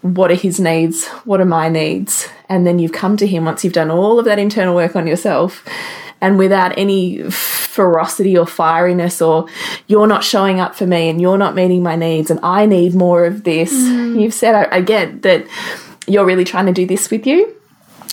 what 0.03 0.31
are 0.31 0.37
his 0.37 0.61
needs? 0.61 1.07
What 1.25 1.41
are 1.41 1.47
my 1.47 1.69
needs? 1.69 2.29
And 2.49 2.67
then 2.67 2.79
you've 2.79 2.93
come 2.93 3.17
to 3.17 3.27
him 3.27 3.45
once 3.45 3.65
you've 3.65 3.73
done 3.73 3.91
all 3.91 4.19
of 4.19 4.25
that 4.27 4.39
internal 4.39 4.75
work 4.75 4.95
on 4.97 5.07
yourself 5.07 5.67
and 6.21 6.39
without 6.39 6.77
any 6.77 7.23
ferocity 7.31 8.37
or 8.37 8.45
fieriness 8.45 9.27
or 9.27 9.49
you're 9.87 10.07
not 10.07 10.23
showing 10.23 10.61
up 10.61 10.75
for 10.75 10.87
me 10.87 11.09
and 11.09 11.21
you're 11.21 11.39
not 11.39 11.55
meeting 11.55 11.83
my 11.83 11.97
needs 11.97 12.31
and 12.31 12.39
I 12.43 12.67
need 12.67 12.95
more 12.95 13.25
of 13.25 13.45
this. 13.45 13.73
Mm. 13.73 14.21
You've 14.21 14.35
said 14.35 14.55
get 14.81 15.23
that 15.23 15.47
you're 16.07 16.27
really 16.27 16.45
trying 16.45 16.67
to 16.67 16.73
do 16.73 16.87
this 16.87 17.11
with 17.11 17.27
you 17.27 17.55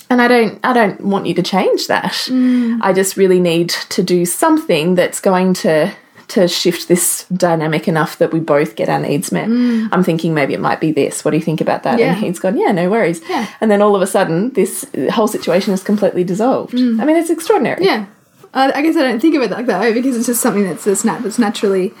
and 0.08 0.20
I 0.20 0.28
don't 0.28 0.58
I 0.64 0.72
don't 0.72 1.00
want 1.00 1.26
you 1.26 1.34
to 1.34 1.42
change 1.42 1.86
that. 1.88 2.12
Mm. 2.12 2.80
I 2.82 2.92
just 2.92 3.16
really 3.16 3.40
need 3.40 3.68
to 3.68 4.02
do 4.02 4.24
something 4.24 4.94
that's 4.94 5.20
going 5.20 5.54
to 5.54 5.92
to 6.30 6.48
shift 6.48 6.88
this 6.88 7.24
dynamic 7.28 7.88
enough 7.88 8.18
that 8.18 8.32
we 8.32 8.40
both 8.40 8.76
get 8.76 8.88
our 8.88 9.00
needs 9.00 9.32
met. 9.32 9.48
Mm. 9.48 9.88
I'm 9.92 10.04
thinking 10.04 10.32
maybe 10.32 10.54
it 10.54 10.60
might 10.60 10.80
be 10.80 10.92
this. 10.92 11.24
What 11.24 11.32
do 11.32 11.36
you 11.36 11.42
think 11.42 11.60
about 11.60 11.82
that? 11.82 11.98
Yeah. 11.98 12.12
And 12.12 12.18
he's 12.18 12.38
gone, 12.38 12.56
yeah, 12.56 12.72
no 12.72 12.88
worries. 12.88 13.20
Yeah. 13.28 13.48
And 13.60 13.70
then 13.70 13.82
all 13.82 13.96
of 13.96 14.02
a 14.02 14.06
sudden, 14.06 14.50
this 14.52 14.86
whole 15.10 15.28
situation 15.28 15.74
is 15.74 15.82
completely 15.82 16.24
dissolved. 16.24 16.74
Mm. 16.74 17.00
I 17.00 17.04
mean, 17.04 17.16
it's 17.16 17.30
extraordinary. 17.30 17.84
Yeah. 17.84 18.06
I, 18.54 18.72
I 18.72 18.82
guess 18.82 18.96
I 18.96 19.02
don't 19.02 19.20
think 19.20 19.34
of 19.36 19.42
it 19.42 19.50
like 19.50 19.66
that 19.66 19.94
because 19.94 20.16
it's 20.16 20.26
just 20.26 20.40
something 20.40 20.64
that's 20.64 20.84
that's, 20.84 21.04
nat- 21.04 21.20
that's 21.20 21.38
naturally 21.38 21.92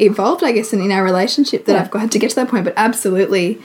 evolved, 0.00 0.42
I 0.42 0.52
guess, 0.52 0.72
in, 0.72 0.80
in 0.80 0.90
our 0.90 1.04
relationship 1.04 1.64
that 1.66 1.72
Yeah. 1.72 1.80
I've 1.80 1.90
got 1.90 2.10
to 2.10 2.18
get 2.18 2.30
to 2.30 2.36
that 2.36 2.48
point. 2.48 2.64
But 2.64 2.74
absolutely, 2.76 3.60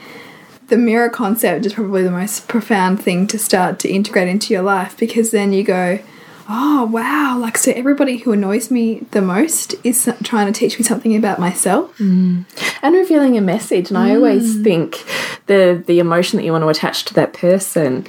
the 0.68 0.76
mirror 0.76 1.08
concept 1.08 1.66
is 1.66 1.72
probably 1.72 2.02
the 2.02 2.10
most 2.10 2.46
profound 2.46 3.02
thing 3.02 3.26
to 3.28 3.38
start 3.38 3.78
to 3.80 3.88
integrate 3.88 4.28
into 4.28 4.52
your 4.52 4.62
life 4.62 4.96
because 4.96 5.30
then 5.30 5.52
you 5.52 5.64
go, 5.64 5.98
oh 6.48 6.86
wow, 6.86 7.38
like 7.38 7.58
so 7.58 7.72
everybody 7.72 8.16
who 8.16 8.32
annoys 8.32 8.70
me 8.70 9.06
the 9.10 9.20
most 9.20 9.74
is 9.84 10.10
trying 10.22 10.52
to 10.52 10.58
teach 10.58 10.78
me 10.78 10.84
something 10.84 11.14
about 11.14 11.38
myself. 11.38 11.96
Mm. 11.98 12.44
and 12.82 12.94
revealing 12.94 13.36
a 13.36 13.40
message. 13.40 13.90
And 13.90 13.98
I 13.98 14.14
always 14.14 14.56
mm. 14.56 14.64
think 14.64 15.04
the 15.46 15.82
the 15.86 15.98
emotion 15.98 16.38
that 16.38 16.44
you 16.44 16.52
want 16.52 16.62
to 16.62 16.68
attach 16.68 17.04
to 17.06 17.14
that 17.14 17.32
person 17.32 18.06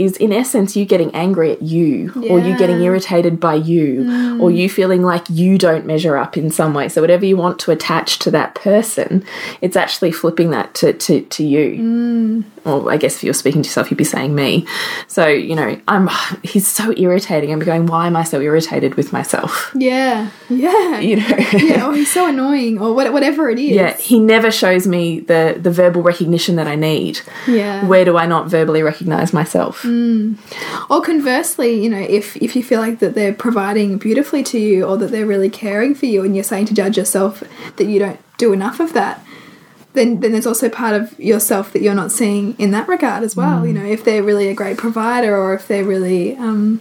is 0.00 0.16
in 0.16 0.32
essence 0.32 0.76
you 0.76 0.86
getting 0.86 1.14
angry 1.14 1.52
at 1.52 1.60
you 1.60 2.10
or 2.30 2.40
you 2.40 2.56
getting 2.56 2.80
irritated 2.80 3.38
by 3.38 3.54
you 3.54 4.00
or 4.40 4.48
mm. 4.50 4.56
you 4.56 4.68
feeling 4.68 5.02
like 5.02 5.28
you 5.28 5.58
don't 5.58 5.84
measure 5.84 6.16
up 6.16 6.38
in 6.38 6.50
some 6.50 6.72
way. 6.72 6.88
So 6.88 7.02
whatever 7.02 7.26
you 7.26 7.36
want 7.36 7.58
to 7.60 7.70
attach 7.70 8.18
to 8.20 8.30
that 8.30 8.54
person, 8.54 9.22
it's 9.60 9.76
actually 9.76 10.12
flipping 10.12 10.50
that 10.50 10.72
to, 10.76 10.94
to, 10.94 11.20
to 11.20 11.44
you. 11.44 11.82
Mm. 11.82 12.44
Or 12.64 12.90
I 12.90 12.96
guess 12.96 13.16
if 13.16 13.24
you're 13.24 13.34
speaking 13.34 13.62
to 13.62 13.66
yourself, 13.66 13.90
you'd 13.90 13.98
be 13.98 14.04
saying 14.04 14.34
me. 14.34 14.66
So, 15.06 15.26
you 15.26 15.54
know, 15.54 15.78
I'm 15.86 16.08
he's 16.42 16.66
so 16.66 16.92
irritating. 16.96 17.52
I'm 17.52 17.58
going, 17.58 17.86
why 17.86 18.06
am 18.06 18.16
I 18.16 18.24
so 18.24 18.40
irritated 18.40 18.94
with 18.94 19.12
myself? 19.12 19.70
Yeah, 19.74 20.30
yeah, 20.48 20.98
You 21.10 21.16
know? 21.16 21.36
yeah. 21.52 21.86
Oh, 21.86 21.92
he's 21.92 22.10
so 22.10 22.26
annoying, 22.26 22.80
or 22.80 22.94
whatever 22.94 23.50
it 23.50 23.58
is. 23.58 23.70
Yeah, 23.70 23.96
he 23.96 24.18
never 24.18 24.50
shows 24.50 24.86
me 24.86 25.20
the 25.20 25.58
the 25.60 25.70
verbal 25.70 26.02
recognition 26.02 26.56
that 26.56 26.66
I 26.66 26.74
need. 26.74 27.20
Yeah. 27.46 27.84
Where 27.86 28.04
do 28.04 28.16
I 28.16 28.26
not 28.26 28.48
verbally 28.48 28.82
recognize 28.82 29.32
myself? 29.32 29.84
Or 30.88 31.00
conversely, 31.00 31.82
you 31.82 31.90
know, 31.90 32.00
if 32.00 32.36
if 32.36 32.56
you 32.56 32.62
feel 32.62 32.80
like 32.80 32.98
that 33.00 33.14
they're 33.14 33.34
providing 33.34 33.98
beautifully 33.98 34.42
to 34.44 34.58
you 34.58 34.84
or 34.84 34.96
that 34.98 35.10
they're 35.10 35.26
really 35.26 35.50
caring 35.50 35.94
for 35.94 36.06
you 36.06 36.24
and 36.24 36.34
you're 36.34 36.44
saying 36.44 36.66
to 36.66 36.74
judge 36.74 36.96
yourself 36.96 37.42
that 37.76 37.86
you 37.86 37.98
don't 37.98 38.20
do 38.38 38.52
enough 38.52 38.80
of 38.80 38.92
that, 38.94 39.24
then 39.92 40.20
then 40.20 40.32
there's 40.32 40.46
also 40.46 40.68
part 40.68 40.94
of 40.94 41.18
yourself 41.18 41.72
that 41.72 41.82
you're 41.82 41.94
not 41.94 42.12
seeing 42.12 42.54
in 42.58 42.70
that 42.70 42.88
regard 42.88 43.22
as 43.22 43.36
well. 43.36 43.66
You 43.66 43.72
know, 43.72 43.84
if 43.84 44.04
they're 44.04 44.22
really 44.22 44.48
a 44.48 44.54
great 44.54 44.78
provider 44.78 45.36
or 45.36 45.54
if 45.54 45.66
they're 45.68 45.84
really 45.84 46.36
um, 46.36 46.80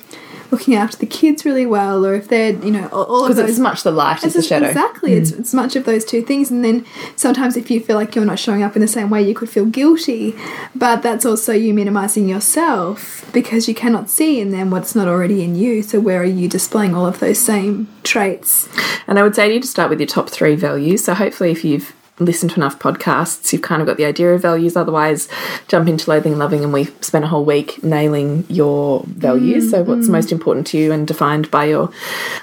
looking 0.52 0.76
after 0.76 0.98
the 0.98 1.06
kids 1.06 1.46
really 1.46 1.66
well 1.66 2.06
or 2.06 2.16
if 2.16 2.28
they're, 2.28 2.54
you 2.54 2.72
know, 2.72 2.88
all, 2.88 3.28
Because 3.28 3.50
it's 3.50 3.60
much 3.60 3.84
the 3.84 3.92
light 3.92 4.24
as 4.24 4.34
the 4.34 4.42
shadow. 4.42 4.68
Exactly. 4.68 5.14
It's, 5.14 5.32
mm. 5.32 5.40
it's 5.40 5.54
much 5.54 5.76
of 5.76 5.86
those 5.86 6.06
two 6.06 6.22
things. 6.22 6.52
And 6.52 6.64
then 6.64 6.86
sometimes 7.16 7.58
if 7.58 7.70
you 7.70 7.80
feel 7.80 7.96
like 7.96 8.16
you're 8.16 8.26
not 8.26 8.40
showing 8.40 8.64
up 8.64 8.76
in 8.76 8.82
the 8.82 8.88
same 8.88 9.10
way, 9.10 9.22
you 9.22 9.34
could 9.34 9.50
feel 9.50 9.66
guilty. 9.66 10.36
But 10.76 11.02
that's 11.02 11.26
also 11.26 11.54
you 11.54 11.74
minimizing 11.74 12.28
yourself 12.28 13.30
because 13.34 13.68
you 13.68 13.76
cannot 13.76 14.10
see 14.10 14.40
in 14.40 14.52
them 14.52 14.72
what's 14.72 14.96
not 14.96 15.08
already 15.08 15.44
in 15.44 15.56
you. 15.56 15.84
So 15.84 16.00
where 16.00 16.22
are 16.22 16.26
you 16.26 16.48
displaying 16.48 16.96
all 16.96 17.06
of 17.06 17.20
those 17.20 17.40
same 17.40 17.88
traits? 18.04 18.68
And 19.08 19.20
I 19.20 19.24
would 19.24 19.36
say 19.36 19.54
you 19.54 19.60
to 19.60 19.68
start 19.68 19.90
with 19.90 20.00
your 20.00 20.08
top 20.08 20.30
three 20.30 20.56
values. 20.56 21.04
So 21.04 21.14
hopefully, 21.14 21.52
if 21.52 21.64
you've 21.64 21.94
listened 22.20 22.52
to 22.52 22.58
enough 22.58 22.80
podcasts, 22.80 23.52
you've 23.52 23.62
kind 23.62 23.82
of 23.82 23.88
got 23.88 23.98
the 23.98 24.06
idea 24.06 24.34
of 24.34 24.42
values. 24.42 24.76
Otherwise, 24.76 25.28
jump 25.68 25.88
into 25.88 26.10
loathing 26.10 26.34
and 26.34 26.40
loving, 26.40 26.64
and 26.64 26.74
we 26.74 26.86
spent 27.02 27.26
a 27.26 27.28
whole 27.28 27.46
week 27.46 27.84
nailing 27.84 28.46
your 28.50 29.04
values. 29.06 29.68
Mm, 29.68 29.72
so 29.72 29.84
what's 29.84 30.08
mm. 30.08 30.12
most 30.12 30.32
important 30.32 30.68
to 30.68 30.78
you 30.78 30.92
and 30.92 31.08
defined 31.08 31.50
by 31.52 31.66
your 31.66 31.92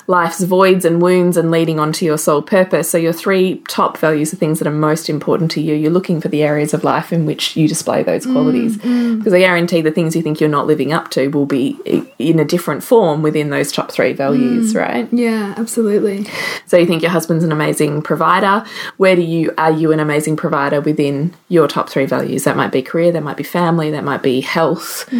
life's 0.06 0.42
voids 0.42 0.85
and 0.85 1.00
wounds 1.02 1.37
and 1.37 1.50
leading 1.50 1.78
on 1.78 1.92
to 1.92 2.04
your 2.04 2.18
soul 2.18 2.42
purpose. 2.42 2.90
So 2.90 2.99
your 2.99 3.12
three 3.12 3.62
top 3.68 3.99
values 3.99 4.33
are 4.33 4.37
things 4.37 4.59
that 4.59 4.68
are 4.68 4.73
most 4.73 5.09
important 5.09 5.50
to 5.52 5.61
you. 5.61 5.75
You're 5.75 5.90
looking 5.90 6.21
for 6.21 6.28
the 6.28 6.42
areas 6.42 6.75
of 6.75 6.85
life 6.85 7.12
in 7.12 7.26
which 7.26 7.56
you 7.56 7.68
display 7.68 8.02
those 8.02 8.26
mm, 8.26 8.33
qualities. 8.33 8.76
Because 8.76 9.33
I 9.33 9.38
guarantee 9.38 9.80
the 9.83 9.90
things 9.90 10.16
you 10.16 10.23
think 10.23 10.40
you're 10.40 10.49
not 10.49 10.66
living 10.66 10.92
up 10.92 11.11
to 11.11 11.28
will 11.28 11.47
be 11.47 11.78
in 12.18 12.38
a 12.38 12.45
different 12.45 12.83
form 12.83 13.23
within 13.23 13.50
those 13.50 13.73
top 13.73 13.90
three 13.90 14.12
values, 14.12 14.75
right? 14.75 15.09
Yeah, 15.12 15.54
absolutely. 15.56 16.26
So 16.66 16.76
you 16.76 16.87
think 16.87 17.02
your 17.02 17.11
husband's 17.11 17.45
an 17.45 17.52
amazing 17.52 18.02
provider. 18.02 18.64
Where 18.97 19.16
do 19.16 19.23
you 19.23 19.52
are 19.66 19.73
you 19.73 19.90
an 19.90 19.99
amazing 19.99 20.37
provider 20.37 20.80
within 20.80 21.35
your 21.49 21.66
top 21.66 21.90
three 21.90 22.06
values? 22.06 22.44
That 22.44 22.56
might 22.56 22.70
be 22.70 22.82
career, 22.82 23.11
that 23.11 23.25
might 23.25 23.37
be 23.37 23.42
family, 23.42 23.90
that 23.90 24.04
might 24.04 24.23
be 24.23 24.40
health. 24.40 25.12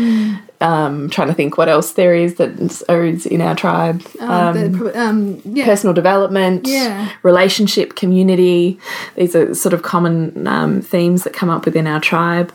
Um, 0.59 1.11
trying 1.11 1.29
to 1.29 1.35
think 1.35 1.59
what 1.59 1.69
else 1.69 1.93
there 1.93 2.15
is 2.15 2.37
that 2.37 2.59
is 2.59 3.27
in 3.27 3.43
our 3.43 3.55
tribe. 3.57 4.03
Um, 4.21 4.73
the 4.73 4.99
um, 4.99 5.43
yeah. 5.45 5.65
Personal 5.67 5.93
development, 5.93 6.67
Yeah. 6.67 7.11
relationship, 7.23 7.97
community. 7.97 8.79
These 9.17 9.35
are 9.35 9.55
sort 9.55 9.75
of 9.75 9.83
common 9.83 10.47
um, 10.47 10.81
themes 10.81 11.25
that 11.25 11.35
come 11.35 11.51
up 11.51 11.65
within 11.67 11.87
our 11.89 12.01
tribe. 12.01 12.53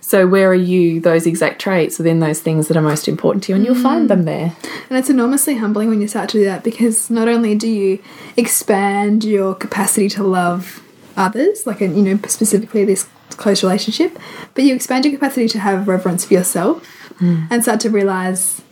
So, 0.00 0.26
where 0.26 0.48
are 0.48 0.54
you, 0.54 0.98
those 0.98 1.26
exact 1.26 1.60
traits 1.60 1.98
within 1.98 2.20
those 2.20 2.40
things 2.40 2.68
that 2.68 2.76
are 2.76 2.82
most 2.82 3.06
important 3.06 3.44
to 3.44 3.52
you? 3.52 3.56
And 3.56 3.64
you'll 3.64 3.74
find 3.76 4.08
them 4.10 4.24
there. 4.24 4.56
And 4.88 4.98
it's 4.98 5.10
enormously 5.10 5.56
humbling 5.56 5.90
when 5.90 6.00
you 6.00 6.08
start 6.08 6.30
to 6.30 6.38
do 6.38 6.44
that 6.46 6.64
because 6.64 7.10
not 7.10 7.28
only 7.28 7.54
do 7.54 7.68
you 7.68 8.00
expand 8.36 9.22
your 9.24 9.54
capacity 9.54 10.08
to 10.08 10.24
love 10.24 10.80
others, 11.16 11.66
like, 11.66 11.80
and 11.80 11.96
you 11.96 12.02
know, 12.02 12.20
specifically 12.28 12.84
this 12.84 13.08
close 13.30 13.62
relationship, 13.62 14.18
but 14.54 14.64
you 14.64 14.74
expand 14.74 15.04
your 15.04 15.14
capacity 15.14 15.48
to 15.48 15.58
have 15.58 15.88
reverence 15.88 16.24
for 16.24 16.34
yourself 16.34 16.86
hmm. 17.18 17.44
and 17.50 17.62
start 17.62 17.80
to 17.80 17.90
realize 17.90 18.62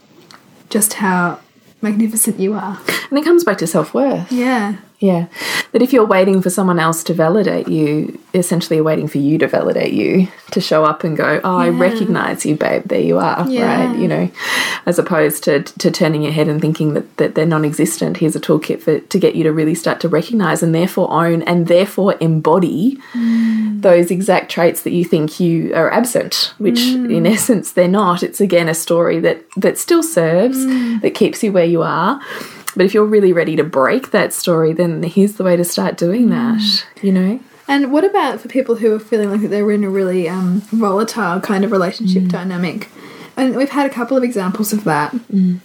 just 0.70 0.94
how 0.94 1.40
magnificent 1.81 2.38
you 2.38 2.55
are. 2.55 2.81
And 3.11 3.18
it 3.18 3.24
comes 3.24 3.44
back 3.44 3.59
to 3.59 3.66
self 3.66 3.92
worth. 3.94 4.31
Yeah. 4.31 4.76
Yeah. 5.02 5.26
That 5.72 5.82
if 5.82 5.92
you're 5.92 6.06
waiting 6.06 6.40
for 6.40 6.48
someone 6.48 6.78
else 6.78 7.02
to 7.04 7.14
validate 7.14 7.66
you, 7.66 8.20
essentially 8.34 8.76
you're 8.76 8.84
waiting 8.84 9.08
for 9.08 9.18
you 9.18 9.36
to 9.38 9.48
validate 9.48 9.92
you, 9.92 10.28
to 10.52 10.60
show 10.60 10.84
up 10.84 11.02
and 11.02 11.16
go, 11.16 11.40
Oh, 11.42 11.56
I 11.56 11.70
recognize 11.70 12.46
you, 12.46 12.54
babe, 12.54 12.84
there 12.84 13.00
you 13.00 13.18
are. 13.18 13.44
Yeah. 13.48 13.88
Right. 13.88 13.98
You 13.98 14.06
know, 14.06 14.30
as 14.86 15.00
opposed 15.00 15.42
to 15.44 15.64
to 15.64 15.90
turning 15.90 16.22
your 16.22 16.30
head 16.30 16.46
and 16.46 16.60
thinking 16.60 16.94
that, 16.94 17.16
that 17.16 17.34
they're 17.34 17.46
non 17.46 17.64
existent. 17.64 18.18
Here's 18.18 18.36
a 18.36 18.40
toolkit 18.40 18.80
for 18.80 19.00
to 19.00 19.18
get 19.18 19.34
you 19.34 19.42
to 19.42 19.52
really 19.52 19.74
start 19.74 19.98
to 20.00 20.08
recognize 20.08 20.62
and 20.62 20.72
therefore 20.72 21.10
own 21.10 21.42
and 21.42 21.66
therefore 21.66 22.14
embody 22.20 22.96
mm. 23.12 23.82
those 23.82 24.12
exact 24.12 24.52
traits 24.52 24.82
that 24.82 24.92
you 24.92 25.04
think 25.04 25.40
you 25.40 25.74
are 25.74 25.92
absent, 25.92 26.54
which 26.58 26.78
mm. 26.78 27.12
in 27.12 27.26
essence 27.36 27.72
they're 27.72 27.88
not. 27.88 28.22
It's 28.22 28.40
again 28.40 28.68
a 28.68 28.74
story 28.74 29.18
that 29.18 29.44
that 29.56 29.78
still 29.78 30.04
serves, 30.04 30.58
mm. 30.58 31.00
that 31.02 31.16
keeps 31.16 31.42
you 31.42 31.50
where 31.50 31.64
you 31.64 31.82
are. 31.82 32.20
But 32.74 32.87
if 32.87 32.94
you're 32.94 33.04
really 33.04 33.32
ready 33.32 33.56
to 33.56 33.64
break 33.64 34.11
that 34.11 34.32
story, 34.32 34.72
then 34.72 35.02
here's 35.02 35.35
the 35.35 35.44
way 35.44 35.56
to 35.56 35.64
start 35.64 35.96
doing 35.96 36.28
mm. 36.28 36.30
that, 36.30 36.87
you 37.02 37.12
know? 37.12 37.40
And 37.68 37.92
what 37.92 38.04
about 38.04 38.40
for 38.40 38.48
people 38.48 38.76
who 38.76 38.94
are 38.94 38.98
feeling 38.98 39.30
like 39.30 39.48
they're 39.48 39.70
in 39.70 39.85
a 39.85 39.90
really 39.90 40.28
um, 40.28 40.62
volatile 40.72 41.40
kind 41.40 41.64
of 41.64 41.72
relationship 41.72 42.24
mm. 42.24 42.28
dynamic? 42.30 42.88
And 43.37 43.56
we've 43.56 43.70
had 43.70 43.87
a 43.87 43.94
couple 43.94 44.16
of 44.16 44.22
examples 44.22 44.72
of 44.72 44.85
that. 44.85 45.12
Mm. 45.32 45.61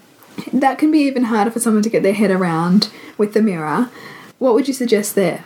That 0.54 0.78
can 0.78 0.92
be 0.92 1.00
even 1.00 1.26
harder 1.26 1.52
for 1.52 1.60
someone 1.60 1.84
to 1.84 1.90
get 1.90 2.04
their 2.04 2.14
head 2.14 2.32
around 2.32 2.90
with 3.18 3.34
the 3.34 3.42
mirror. 3.42 3.90
What 4.38 4.54
would 4.54 4.68
you 4.68 4.74
suggest 4.74 5.16
there? 5.16 5.44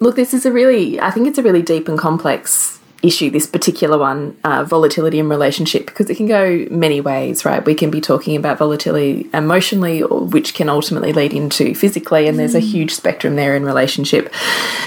Look, 0.00 0.16
this 0.16 0.34
is 0.34 0.44
a 0.44 0.52
really, 0.52 1.00
I 1.00 1.10
think 1.10 1.26
it's 1.26 1.38
a 1.38 1.42
really 1.42 1.62
deep 1.62 1.88
and 1.88 1.98
complex 1.98 2.80
issue, 3.04 3.30
this 3.30 3.46
particular 3.46 3.98
one, 3.98 4.36
uh, 4.44 4.64
volatility 4.64 5.18
in 5.18 5.28
relationship, 5.28 5.86
because 5.86 6.08
it 6.10 6.16
can 6.16 6.26
go 6.26 6.66
many 6.70 7.00
ways, 7.00 7.44
right? 7.44 7.64
We 7.64 7.74
can 7.74 7.90
be 7.90 8.00
talking 8.00 8.36
about 8.36 8.58
volatility 8.58 9.28
emotionally, 9.32 10.02
which 10.02 10.54
can 10.54 10.68
ultimately 10.68 11.12
lead 11.12 11.32
into 11.32 11.74
physically, 11.74 12.26
and 12.26 12.38
there's 12.38 12.54
a 12.54 12.60
huge 12.60 12.92
spectrum 12.92 13.36
there 13.36 13.54
in 13.54 13.64
relationship. 13.64 14.32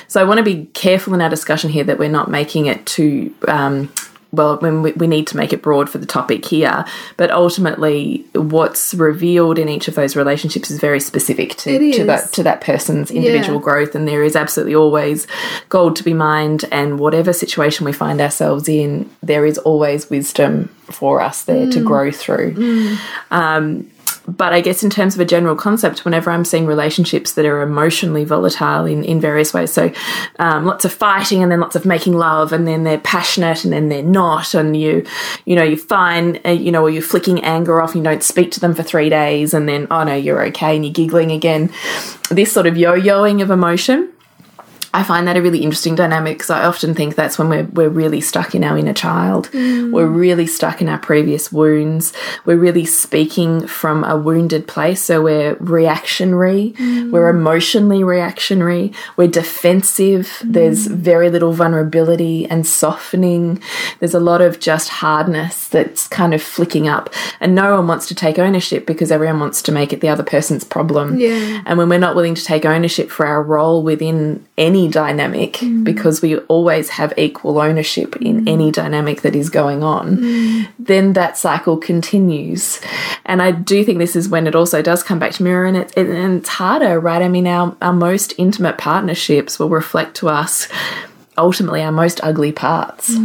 So 0.07 0.19
I 0.19 0.23
want 0.23 0.39
to 0.39 0.43
be 0.43 0.65
careful 0.73 1.13
in 1.13 1.21
our 1.21 1.29
discussion 1.29 1.69
here 1.69 1.83
that 1.83 1.99
we're 1.99 2.09
not 2.09 2.29
making 2.29 2.65
it 2.65 2.85
too. 2.85 3.33
Um, 3.47 3.91
well, 4.37 4.57
when 4.57 4.81
we, 4.83 4.91
we 4.93 5.07
need 5.07 5.27
to 5.27 5.37
make 5.37 5.51
it 5.51 5.61
broad 5.61 5.89
for 5.89 5.97
the 5.97 6.05
topic 6.05 6.45
here, 6.45 6.85
but 7.17 7.31
ultimately, 7.31 8.25
what's 8.33 8.93
revealed 8.93 9.59
in 9.59 9.67
each 9.67 9.87
of 9.89 9.95
those 9.95 10.15
relationships 10.15 10.71
is 10.71 10.79
very 10.79 10.99
specific 10.99 11.55
to, 11.57 11.91
to 11.93 12.03
that 12.05 12.31
to 12.33 12.43
that 12.43 12.61
person's 12.61 13.11
individual 13.11 13.57
Yeah. 13.59 13.63
growth, 13.63 13.95
and 13.95 14.07
there 14.07 14.23
is 14.23 14.35
absolutely 14.35 14.75
always 14.75 15.27
gold 15.69 15.95
to 15.97 16.03
be 16.03 16.13
mined. 16.13 16.63
And 16.71 16.99
whatever 16.99 17.33
situation 17.33 17.85
we 17.85 17.91
find 17.93 18.21
ourselves 18.21 18.69
in, 18.69 19.09
there 19.21 19.45
is 19.45 19.57
always 19.57 20.09
wisdom 20.09 20.69
for 20.85 21.19
us 21.19 21.43
there 21.43 21.69
to 21.69 21.83
grow 21.83 22.11
through. 22.11 22.95
Um, 23.31 23.89
but 24.27 24.51
I 24.53 24.61
guess 24.61 24.83
in 24.83 24.89
terms 24.89 25.15
of 25.15 25.21
a 25.21 25.25
general 25.25 25.55
concept, 25.55 26.03
whenever 26.03 26.29
I'm 26.29 26.43
seeing 26.43 26.65
relationships 26.65 27.33
that 27.33 27.45
are 27.45 27.61
emotionally 27.61 28.25
volatile 28.25 28.85
in, 28.85 29.03
in 29.03 29.21
various 29.21 29.53
ways, 29.53 29.71
so 29.71 29.91
um, 30.39 30.65
lots 30.65 30.83
of 30.83 30.93
fighting 30.93 31.41
and 31.41 31.51
then 31.51 31.61
lots 31.61 31.75
of 31.75 31.85
making 31.85 32.13
love, 32.13 32.51
and 32.51 32.67
then 32.67 32.83
they're 32.83 32.99
passionate 32.99 33.63
and 33.63 33.71
then 33.71 33.89
they're 33.89 34.03
not, 34.03 34.53
and 34.53 34.75
you, 34.75 35.05
you 35.45 35.55
know, 35.55 35.63
you 35.63 35.77
find, 35.77 36.41
uh, 36.45 36.49
you 36.49 36.71
know, 36.71 36.83
or 36.83 36.89
you're 36.89 37.01
flicking 37.01 37.43
anger 37.43 37.81
off, 37.81 37.95
you 37.95 38.03
don't 38.03 38.23
speak 38.23 38.51
to 38.51 38.59
them 38.59 38.73
for 38.73 38.83
three 38.83 39.09
days, 39.09 39.53
and 39.53 39.69
then 39.69 39.87
oh 39.89 40.03
no, 40.03 40.15
you're 40.15 40.45
okay, 40.47 40.75
and 40.75 40.85
you're 40.85 40.93
giggling 40.93 41.31
again. 41.31 41.71
This 42.29 42.51
sort 42.51 42.67
of 42.67 42.77
yo-yoing 42.77 43.41
of 43.41 43.49
emotion. 43.49 44.11
I 44.97 45.03
find 45.03 45.27
that 45.27 45.37
a 45.37 45.43
really 45.43 45.59
interesting 45.59 45.93
dynamic 45.93 46.39
because 46.39 46.49
I 46.49 46.65
often 46.65 46.95
think 46.95 47.13
that's 47.13 47.37
when 47.37 47.49
we're, 47.49 47.65
we're 47.65 47.87
really 47.87 48.19
stuck 48.19 48.55
in 48.55 48.63
our 48.63 48.75
inner 48.75 48.95
child. 48.95 49.47
Mm. 49.51 49.91
We're 49.91 50.07
really 50.07 50.47
stuck 50.47 50.81
in 50.81 50.89
our 50.89 50.97
previous 50.97 51.51
wounds. 51.51 52.13
We're 52.45 52.57
really 52.57 52.83
speaking 52.83 53.67
from 53.67 54.03
a 54.03 54.17
wounded 54.17 54.67
place. 54.67 54.99
So 55.03 55.21
we're 55.21 55.53
reactionary, 55.59 56.73
mm. 56.79 57.11
we're 57.11 57.29
emotionally 57.29 58.03
reactionary, 58.03 58.91
we're 59.17 59.27
defensive. 59.27 60.39
Mm. 60.41 60.53
There's 60.53 60.87
very 60.87 61.29
little 61.29 61.53
vulnerability 61.53 62.47
and 62.47 62.65
softening. 62.65 63.61
There's 63.99 64.15
a 64.15 64.19
lot 64.19 64.41
of 64.41 64.59
just 64.59 64.89
hardness 64.89 65.67
that's 65.67 66.07
kind 66.07 66.33
of 66.33 66.41
flicking 66.41 66.87
up. 66.87 67.13
And 67.39 67.53
no 67.53 67.75
one 67.75 67.85
wants 67.85 68.07
to 68.07 68.15
take 68.15 68.39
ownership 68.39 68.87
because 68.87 69.11
everyone 69.11 69.39
wants 69.39 69.61
to 69.61 69.71
make 69.71 69.93
it 69.93 70.01
the 70.01 70.09
other 70.09 70.23
person's 70.23 70.63
problem. 70.63 71.19
Yeah. 71.19 71.61
And 71.67 71.77
when 71.77 71.87
we're 71.87 71.99
not 71.99 72.15
willing 72.15 72.33
to 72.33 72.43
take 72.43 72.65
ownership 72.65 73.11
for 73.11 73.27
our 73.27 73.43
role 73.43 73.83
within 73.83 74.43
any 74.57 74.86
dynamic, 74.89 75.53
mm. 75.53 75.83
because 75.83 76.21
we 76.21 76.37
always 76.37 76.89
have 76.89 77.13
equal 77.17 77.59
ownership 77.59 78.15
in 78.17 78.45
mm. 78.45 78.49
any 78.49 78.71
dynamic 78.71 79.21
that 79.21 79.35
is 79.35 79.49
going 79.49 79.83
on, 79.83 80.17
mm. 80.17 80.67
then 80.79 81.13
that 81.13 81.37
cycle 81.37 81.77
continues. 81.77 82.79
And 83.25 83.41
I 83.41 83.51
do 83.51 83.83
think 83.83 83.99
this 83.99 84.15
is 84.15 84.29
when 84.29 84.47
it 84.47 84.55
also 84.55 84.81
does 84.81 85.03
come 85.03 85.19
back 85.19 85.33
to 85.33 85.43
mirror, 85.43 85.65
and, 85.65 85.77
it, 85.77 85.93
it, 85.97 86.07
and 86.07 86.39
it's 86.39 86.49
harder, 86.49 86.99
right? 86.99 87.21
I 87.21 87.27
mean, 87.27 87.47
our, 87.47 87.75
our 87.81 87.93
most 87.93 88.33
intimate 88.37 88.77
partnerships 88.77 89.59
will 89.59 89.69
reflect 89.69 90.15
to 90.17 90.29
us 90.29 90.67
ultimately 91.37 91.81
our 91.83 91.91
most 91.91 92.19
ugly 92.23 92.51
parts. 92.51 93.15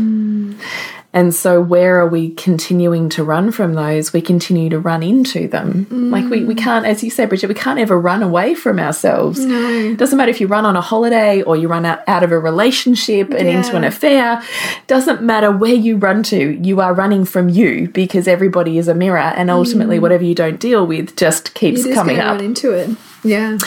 And 1.15 1.35
so, 1.35 1.61
where 1.61 2.01
are 2.01 2.07
we 2.07 2.31
continuing 2.31 3.11
to 3.11 3.23
run 3.23 3.53
from 3.53 3.75
those? 3.75 4.15
We 4.15 4.23
continue 4.23 4.71
to 4.71 4.79
run 4.79 5.03
into 5.03 5.47
them. 5.47 5.87
Like, 6.11 6.25
we, 6.31 6.43
we 6.45 6.55
can't, 6.55 6.87
as 6.87 7.05
you 7.05 7.11
said, 7.11 7.29
Bridget, 7.29 7.49
we 7.49 7.55
can't 7.55 7.79
ever 7.79 8.01
run 8.01 8.23
away 8.23 8.55
from 8.55 8.79
ourselves. 8.79 9.39
No. 9.45 9.95
Doesn't 9.95 10.17
matter 10.17 10.31
if 10.31 10.41
you 10.41 10.47
run 10.47 10.65
on 10.65 10.75
a 10.75 10.81
holiday 10.81 11.43
or 11.43 11.55
you 11.55 11.69
run 11.69 11.85
out, 11.85 12.01
out 12.09 12.23
of 12.23 12.33
a 12.33 12.39
relationship 12.39 13.31
and 13.31 13.47
into 13.47 13.77
an 13.77 13.85
affair. 13.85 14.43
Doesn't 14.87 15.21
matter 15.21 15.53
where 15.53 15.75
you 15.75 15.99
run 15.99 16.23
to, 16.25 16.59
you 16.63 16.81
are 16.81 16.95
running 16.95 17.27
from 17.27 17.51
you 17.51 17.89
because 17.89 18.27
everybody 18.27 18.79
is 18.79 18.89
a 18.89 18.95
mirror. 18.95 19.19
And 19.19 19.51
ultimately, 19.51 19.99
whatever 19.99 20.25
you 20.25 20.35
don't 20.35 20.59
deal 20.59 20.87
with 20.87 21.15
just 21.17 21.53
keeps 21.53 21.85
coming 21.93 22.21
up. 22.21 22.37
run 22.39 22.45
into 22.45 22.73
it. 22.73 22.89
Yeah. 23.23 23.59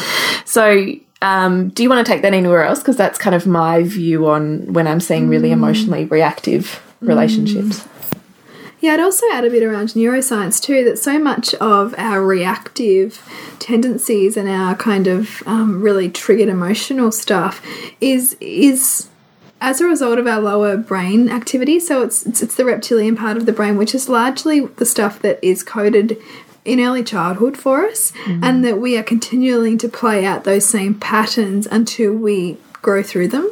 So, 0.46 0.88
um, 1.22 1.70
do 1.70 1.84
you 1.84 1.90
want 1.90 2.06
to 2.06 2.12
take 2.12 2.24
that 2.24 2.34
anywhere 2.34 2.64
else? 2.64 2.80
Because 2.80 2.98
that's 2.98 3.20
kind 3.20 3.36
of 3.36 3.46
my 3.46 3.84
view 3.84 4.28
on 4.28 4.74
when 4.74 4.88
I'm 4.88 5.00
seeing 5.00 5.30
really 5.30 5.52
emotionally 5.52 6.06
reactive 6.06 6.82
relationships. 7.02 7.88
Yeah, 8.82 8.94
I'd 8.94 9.00
also 9.00 9.26
add 9.32 9.46
a 9.46 9.50
bit 9.50 9.64
around 9.64 9.90
neuroscience 9.90 10.62
too 10.62 10.84
that 10.84 11.00
so 11.00 11.18
much 11.18 11.56
of 11.56 11.96
our 11.98 12.22
reactive 12.24 13.22
tendencies 13.58 14.38
and 14.38 14.48
our 14.48 14.76
kind 14.76 15.08
of 15.08 15.42
um, 15.48 15.82
really 15.82 16.10
triggered 16.10 16.50
emotional 16.50 17.12
stuff 17.12 17.66
is 18.00 18.38
is 18.40 19.08
as 19.62 19.82
a 19.82 19.86
result 19.86 20.20
of 20.20 20.28
our 20.28 20.40
lower 20.40 20.78
brain 20.78 21.30
activity. 21.30 21.80
So 21.80 22.04
it's, 22.04 22.26
it's 22.26 22.44
it's 22.44 22.56
the 22.56 22.66
reptilian 22.66 23.16
part 23.16 23.38
of 23.38 23.46
the 23.46 23.54
brain, 23.54 23.78
which 23.78 23.96
is 23.96 24.10
largely 24.10 24.60
the 24.68 24.86
stuff 24.86 25.20
that 25.20 25.44
is 25.44 25.64
coded 25.64 26.18
in 26.64 26.80
early 26.80 27.04
childhood 27.04 27.58
for 27.58 27.86
us, 27.86 28.12
and 28.44 28.66
that 28.66 28.80
we 28.80 28.98
are 28.98 29.04
continuing 29.04 29.78
to 29.78 29.88
play 29.88 30.26
out 30.26 30.44
those 30.44 30.66
same 30.66 30.96
patterns 30.96 31.68
until 31.68 32.14
we 32.14 32.58
grow 32.86 33.02
through 33.02 33.30
them. 33.30 33.50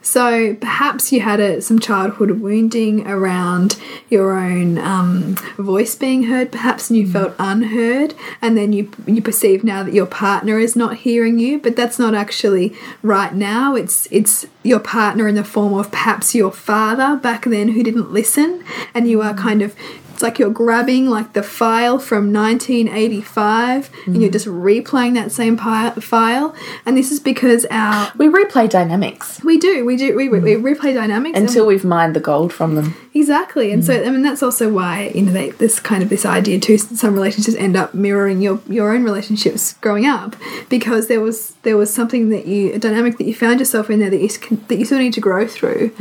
So 0.00 0.54
perhaps 0.54 1.12
you 1.12 1.20
had 1.20 1.38
a, 1.38 1.60
some 1.60 1.78
childhood 1.78 2.30
wounding 2.40 3.06
around 3.06 3.78
your 4.08 4.38
own 4.38 4.78
um, 4.78 5.36
voice 5.58 5.94
being 5.94 6.22
heard, 6.24 6.50
perhaps, 6.50 6.88
and 6.88 6.98
you 6.98 7.06
felt 7.06 7.34
unheard, 7.38 8.14
and 8.40 8.56
then 8.56 8.72
you 8.72 8.90
you 9.06 9.20
perceive 9.20 9.62
now 9.62 9.82
that 9.82 9.92
your 9.92 10.06
partner 10.06 10.58
is 10.58 10.74
not 10.74 10.96
hearing 11.06 11.38
you, 11.38 11.60
but 11.60 11.76
that's 11.76 11.98
not 11.98 12.14
actually 12.14 12.74
right 13.02 13.34
now. 13.34 13.76
It's 13.76 14.08
it's 14.10 14.46
your 14.62 14.80
partner 14.80 15.28
in 15.28 15.34
the 15.34 15.44
form 15.44 15.74
of 15.74 15.90
perhaps 15.90 16.34
your 16.34 16.52
father 16.52 17.10
back 17.16 17.44
then 17.44 17.68
who 17.74 17.82
didn't 17.82 18.10
listen, 18.10 18.64
and 18.94 19.08
you 19.10 19.20
are 19.20 19.34
kind 19.34 19.60
of 19.60 19.76
it's 20.20 20.22
like 20.22 20.38
you're 20.38 20.50
grabbing 20.50 21.06
like 21.06 21.32
the 21.32 21.42
file 21.42 21.98
from 21.98 22.30
1985 22.30 23.90
and 24.04 24.16
you're 24.16 24.24
mm-hmm. 24.24 24.32
just 24.32 24.46
replaying 24.46 25.14
that 25.14 25.32
same 25.32 25.56
file. 25.56 26.54
And 26.84 26.94
this 26.94 27.10
is 27.10 27.20
because 27.20 27.64
our 27.70 28.12
We 28.18 28.28
replay 28.28 28.68
dynamics. 28.68 29.42
We 29.42 29.56
do. 29.56 29.86
We 29.86 29.96
do. 29.96 30.14
We, 30.14 30.28
we, 30.28 30.40
we 30.40 30.52
mm-hmm. 30.52 30.66
replay 30.66 30.92
dynamics 30.92 31.38
until 31.38 31.64
we've 31.66 31.84
mined 31.84 32.14
the 32.14 32.20
gold 32.20 32.52
from 32.52 32.74
them. 32.74 32.94
exactly. 33.14 33.72
And 33.72 33.82
so 33.82 33.94
mm-hmm. 33.94 34.08
I 34.08 34.12
mean 34.12 34.22
that's 34.22 34.42
also 34.42 34.70
why 34.70 35.10
you 35.14 35.22
know 35.22 35.32
they, 35.32 35.50
this 35.52 35.80
kind 35.80 36.02
of 36.02 36.10
this 36.10 36.26
idea 36.26 36.60
too 36.60 36.76
some 36.76 37.14
relationships 37.14 37.56
end 37.56 37.74
up 37.74 37.94
mirroring 37.94 38.42
your 38.42 38.60
your 38.68 38.92
own 38.92 39.04
relationships 39.04 39.72
growing 39.80 40.04
up 40.04 40.36
because 40.68 41.08
there 41.08 41.22
was 41.22 41.54
there 41.62 41.78
was 41.78 41.92
something 41.92 42.28
that 42.28 42.46
you 42.46 42.74
a 42.74 42.78
dynamic 42.78 43.16
that 43.16 43.24
you 43.24 43.34
found 43.34 43.58
yourself 43.58 43.88
in 43.88 44.00
there 44.00 44.10
that 44.10 44.20
you 44.20 44.28
that 44.68 44.76
you 44.76 44.84
still 44.84 44.98
need 44.98 45.14
to 45.14 45.20
grow 45.20 45.46
through. 45.46 45.92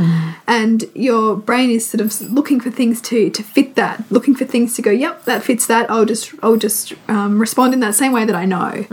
And 0.45 0.84
your 0.93 1.38
brain 1.38 1.69
is 1.69 1.89
sort 1.89 2.01
of 2.01 2.19
looking 2.29 2.60
for 2.60 2.69
things 2.69 2.99
to 3.03 3.29
to 3.29 3.43
fit 3.43 3.75
that 3.75 4.09
looking 4.10 4.36
for 4.36 4.45
things 4.45 4.76
to 4.76 4.82
go 4.82 4.91
yep 4.91 5.26
that 5.26 5.43
fits 5.43 5.67
that. 5.67 5.89
I'll 5.89 6.06
just 6.06 6.34
I'll 6.41 6.58
just 6.58 6.93
um, 7.08 7.39
respond 7.39 7.74
in 7.74 7.80
that 7.82 7.95
same 7.95 8.12
way 8.12 8.26
that 8.26 8.36
I 8.36 8.45
know. 8.45 8.86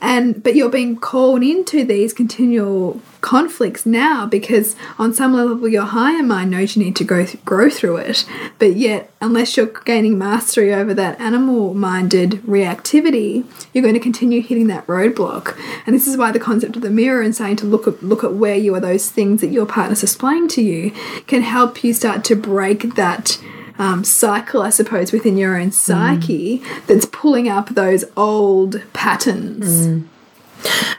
And 0.00 0.42
but 0.42 0.54
you're 0.54 0.70
being 0.70 0.96
called 0.96 1.42
into 1.42 1.84
these 1.84 2.12
continual 2.12 3.00
conflicts 3.20 3.84
now 3.84 4.24
because 4.24 4.74
on 4.98 5.12
some 5.12 5.34
level 5.34 5.68
your 5.68 5.84
higher 5.84 6.22
mind 6.22 6.50
knows 6.50 6.74
you 6.74 6.82
need 6.82 6.96
to 6.96 7.04
go 7.04 7.24
th- 7.26 7.44
grow 7.44 7.68
through 7.68 7.96
it. 7.96 8.24
But 8.58 8.76
yet 8.76 9.12
unless 9.20 9.56
you're 9.56 9.66
gaining 9.66 10.16
mastery 10.16 10.72
over 10.72 10.94
that 10.94 11.20
animal 11.20 11.74
minded 11.74 12.30
reactivity 12.42 13.44
you're 13.72 13.82
going 13.82 13.94
to 13.94 14.00
continue 14.00 14.40
hitting 14.40 14.68
that 14.68 14.86
roadblock. 14.86 15.58
And 15.86 15.94
this 15.94 16.06
is 16.06 16.16
why 16.16 16.32
the 16.32 16.40
concept 16.40 16.76
of 16.76 16.82
the 16.82 16.90
mirror 16.90 17.22
and 17.22 17.36
saying 17.36 17.56
to 17.56 17.66
look 17.66 17.86
at 17.86 18.02
look 18.02 18.24
at 18.24 18.32
where 18.34 18.56
you 18.56 18.74
are 18.74 18.80
those 18.80 19.10
things 19.10 19.40
that 19.42 19.48
your 19.48 19.66
partner's 19.66 20.00
displaying 20.00 20.48
to 20.48 20.62
you 20.62 20.92
can 21.26 21.42
help 21.42 21.84
you 21.84 21.92
start 21.92 22.24
to 22.24 22.36
break 22.36 22.94
that 22.94 23.38
um, 23.80 24.04
cycle, 24.04 24.62
I 24.62 24.70
suppose, 24.70 25.10
within 25.10 25.36
your 25.36 25.56
own 25.58 25.72
psyche 25.72 26.62
that's 26.86 27.06
pulling 27.06 27.48
up 27.48 27.70
those 27.70 28.04
old 28.16 28.80
patterns. 28.92 30.04